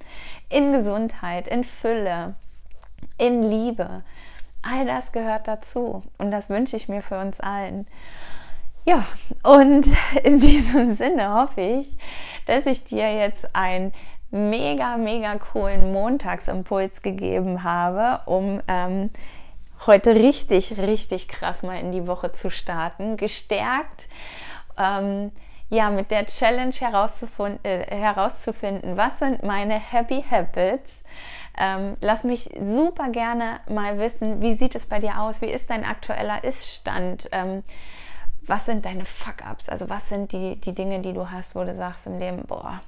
In 0.49 0.73
Gesundheit, 0.73 1.47
in 1.47 1.63
Fülle, 1.63 2.33
in 3.17 3.43
Liebe. 3.43 4.03
All 4.63 4.85
das 4.85 5.11
gehört 5.11 5.47
dazu 5.47 6.03
und 6.17 6.31
das 6.31 6.49
wünsche 6.49 6.75
ich 6.75 6.89
mir 6.89 7.01
für 7.01 7.19
uns 7.19 7.39
allen. 7.39 7.87
Ja, 8.83 9.05
und 9.43 9.85
in 10.23 10.39
diesem 10.39 10.93
Sinne 10.93 11.33
hoffe 11.33 11.61
ich, 11.61 11.97
dass 12.45 12.65
ich 12.65 12.83
dir 12.85 13.13
jetzt 13.13 13.47
einen 13.53 13.93
mega, 14.31 14.97
mega 14.97 15.37
coolen 15.37 15.91
Montagsimpuls 15.91 17.01
gegeben 17.01 17.63
habe, 17.63 18.21
um 18.25 18.61
ähm, 18.67 19.09
heute 19.85 20.15
richtig, 20.15 20.77
richtig 20.77 21.27
krass 21.27 21.63
mal 21.63 21.79
in 21.79 21.91
die 21.91 22.07
Woche 22.07 22.31
zu 22.31 22.49
starten. 22.49 23.17
Gestärkt, 23.17 24.07
ähm, 24.77 25.31
ja, 25.69 25.89
mit 25.89 26.11
der 26.11 26.25
Challenge 26.25 26.73
herauszufinden, 26.73 27.63
äh, 27.63 27.85
herauszufinden, 27.95 28.97
was 28.97 29.19
sind 29.19 29.43
meine 29.43 29.75
Happy 29.75 30.23
Habits. 30.29 30.91
Ähm, 31.57 31.97
lass 32.01 32.23
mich 32.23 32.49
super 32.61 33.09
gerne 33.09 33.59
mal 33.69 33.99
wissen, 33.99 34.41
wie 34.41 34.55
sieht 34.55 34.75
es 34.75 34.85
bei 34.85 34.99
dir 34.99 35.19
aus? 35.19 35.41
Wie 35.41 35.47
ist 35.47 35.69
dein 35.69 35.85
aktueller 35.85 36.43
Iststand? 36.43 37.29
Ähm, 37.31 37.63
was 38.51 38.65
sind 38.65 38.83
deine 38.83 39.05
Fuck-ups? 39.05 39.69
Also 39.69 39.89
was 39.89 40.09
sind 40.09 40.33
die, 40.33 40.59
die 40.59 40.75
Dinge, 40.75 40.99
die 40.99 41.13
du 41.13 41.31
hast, 41.31 41.55
wo 41.55 41.63
du 41.63 41.73
sagst 41.73 42.05
im 42.05 42.19
Leben, 42.19 42.43
boah, 42.45 42.81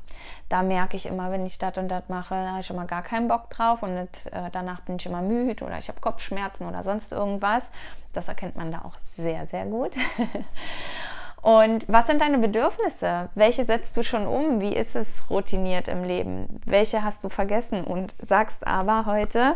da 0.50 0.62
merke 0.62 0.98
ich 0.98 1.06
immer, 1.06 1.32
wenn 1.32 1.46
ich 1.46 1.58
das 1.58 1.78
und 1.78 1.88
das 1.88 2.10
mache, 2.10 2.36
da 2.36 2.50
habe 2.50 2.60
ich 2.60 2.68
schon 2.68 2.76
mal 2.76 2.86
gar 2.86 3.02
keinen 3.02 3.30
Bock 3.30 3.50
drauf 3.50 3.82
und 3.82 3.96
nicht, 3.96 4.28
äh, 4.34 4.50
danach 4.52 4.82
bin 4.82 4.98
ich 4.98 5.06
immer 5.06 5.22
müde 5.22 5.64
oder 5.64 5.78
ich 5.78 5.88
habe 5.88 6.02
Kopfschmerzen 6.02 6.68
oder 6.68 6.84
sonst 6.84 7.14
irgendwas. 7.14 7.70
Das 8.12 8.28
erkennt 8.28 8.58
man 8.58 8.74
da 8.74 8.80
auch 8.80 8.98
sehr, 9.16 9.48
sehr 9.48 9.66
gut. 9.66 9.94
Und 11.42 11.84
was 11.90 12.08
sind 12.08 12.22
deine 12.22 12.38
Bedürfnisse? 12.38 13.28
Welche 13.36 13.66
setzt 13.66 13.98
du 13.98 14.04
schon 14.04 14.28
um? 14.28 14.62
Wie 14.62 14.74
ist 14.74 14.96
es 14.96 15.30
routiniert 15.30 15.90
im 15.90 16.06
Leben? 16.06 16.62
Welche 16.66 17.04
hast 17.04 17.22
du 17.22 17.28
vergessen 17.28 17.84
und 17.84 18.14
sagst 18.16 18.66
aber 18.66 19.06
heute, 19.06 19.56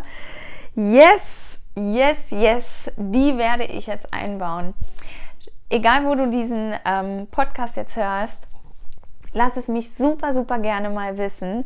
yes, 0.75 1.59
yes, 1.75 2.17
yes, 2.29 2.65
die 2.97 3.37
werde 3.37 3.63
ich 3.63 3.87
jetzt 3.87 4.13
einbauen 4.13 4.73
egal 5.69 6.05
wo 6.05 6.15
du 6.15 6.29
diesen 6.29 6.73
ähm, 6.85 7.27
Podcast 7.31 7.75
jetzt 7.75 7.95
hörst, 7.95 8.47
lass 9.33 9.57
es 9.57 9.67
mich 9.67 9.93
super, 9.93 10.33
super 10.33 10.59
gerne 10.59 10.89
mal 10.89 11.17
wissen. 11.17 11.65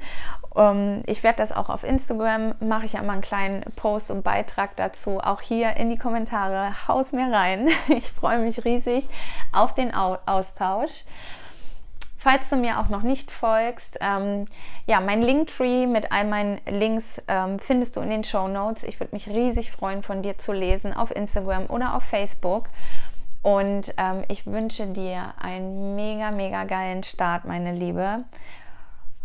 Um, 0.53 0.61
ähm, 0.61 1.03
ich 1.05 1.23
werde 1.23 1.37
das 1.37 1.53
auch 1.53 1.69
auf 1.69 1.85
Instagram, 1.85 2.55
mache 2.59 2.85
ich 2.85 2.97
einmal 2.97 3.13
einen 3.13 3.21
kleinen 3.21 3.63
Post 3.77 4.11
und 4.11 4.23
Beitrag 4.23 4.75
dazu. 4.75 5.19
Auch 5.21 5.39
hier 5.39 5.77
in 5.77 5.89
die 5.89 5.97
Kommentare, 5.97 6.73
haus 6.87 7.13
mir 7.13 7.31
rein. 7.31 7.69
Ich 7.87 8.11
freue 8.11 8.39
mich 8.39 8.65
riesig 8.65 9.07
auf 9.53 9.73
den 9.73 9.93
Austausch. 9.93 11.05
Falls 12.17 12.49
du 12.49 12.55
mir 12.55 12.79
auch 12.79 12.89
noch 12.89 13.01
nicht 13.01 13.31
folgst, 13.31 13.97
ähm, 13.99 14.45
ja, 14.85 14.99
mein 14.99 15.23
Linktree 15.23 15.87
mit 15.87 16.11
all 16.11 16.25
meinen 16.25 16.59
Links 16.67 17.19
ähm, 17.27 17.57
findest 17.57 17.95
du 17.95 18.01
in 18.01 18.11
den 18.11 18.23
Show 18.23 18.47
Notes. 18.47 18.83
Ich 18.83 18.99
würde 18.99 19.15
mich 19.15 19.27
riesig 19.27 19.71
freuen, 19.71 20.03
von 20.03 20.21
dir 20.21 20.37
zu 20.37 20.53
lesen 20.53 20.93
auf 20.93 21.09
Instagram 21.15 21.65
oder 21.65 21.95
auf 21.95 22.03
Facebook. 22.03 22.69
Und 23.41 23.93
ähm, 23.97 24.23
ich 24.27 24.45
wünsche 24.45 24.87
dir 24.87 25.33
einen 25.39 25.95
mega, 25.95 26.31
mega 26.31 26.63
geilen 26.65 27.03
Start, 27.03 27.45
meine 27.45 27.71
Liebe. 27.71 28.19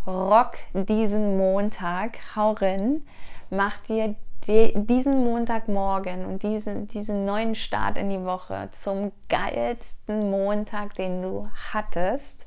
Rock 0.07 0.59
diesen 0.73 1.37
Montag, 1.37 2.13
hau 2.37 2.53
rein, 2.53 3.03
mach 3.51 3.77
dir 3.89 4.15
die, 4.47 4.73
diesen 4.75 5.25
Montagmorgen 5.25 6.25
und 6.25 6.43
diesen, 6.43 6.87
diesen 6.89 7.25
neuen 7.25 7.55
Start 7.55 7.99
in 7.99 8.11
die 8.11 8.25
Woche 8.25 8.69
zum 8.81 9.13
geilsten 9.29 10.31
Montag, 10.31 10.95
den 10.95 11.23
du 11.23 11.49
hattest. 11.73 12.47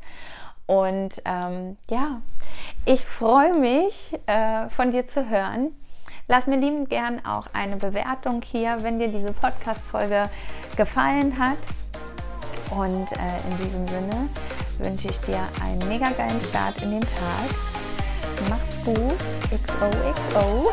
Und 0.65 1.21
ähm, 1.25 1.77
ja, 1.89 2.21
ich 2.85 3.03
freue 3.03 3.53
mich, 3.53 4.17
äh, 4.27 4.69
von 4.69 4.91
dir 4.91 5.05
zu 5.05 5.29
hören. 5.29 5.71
Lass 6.31 6.45
mir 6.45 6.57
liebend 6.57 6.91
gern 6.91 7.25
auch 7.25 7.47
eine 7.53 7.77
Bewertung 7.77 8.43
hier, 8.43 8.77
wenn 8.83 8.99
dir 8.99 9.07
diese 9.07 9.33
Podcast-Folge 9.33 10.29
gefallen 10.77 11.39
hat. 11.39 11.57
Und 12.69 13.11
äh, 13.13 13.49
in 13.49 13.57
diesem 13.57 13.87
Sinne 13.87 14.29
wünsche 14.77 15.07
ich 15.07 15.19
dir 15.21 15.39
einen 15.59 15.79
mega 15.87 16.11
geilen 16.11 16.39
Start 16.39 16.83
in 16.83 16.91
den 16.91 17.01
Tag. 17.01 17.49
Mach's 18.47 18.77
gut. 18.85 19.17
XOXO. 19.49 20.69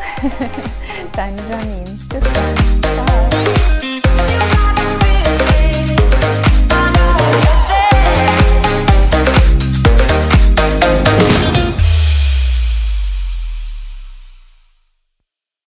Deine 1.13 1.41
Janine. 1.49 1.99
Bis 2.07 2.21
dann. 2.21 2.81
Ciao. 2.93 3.86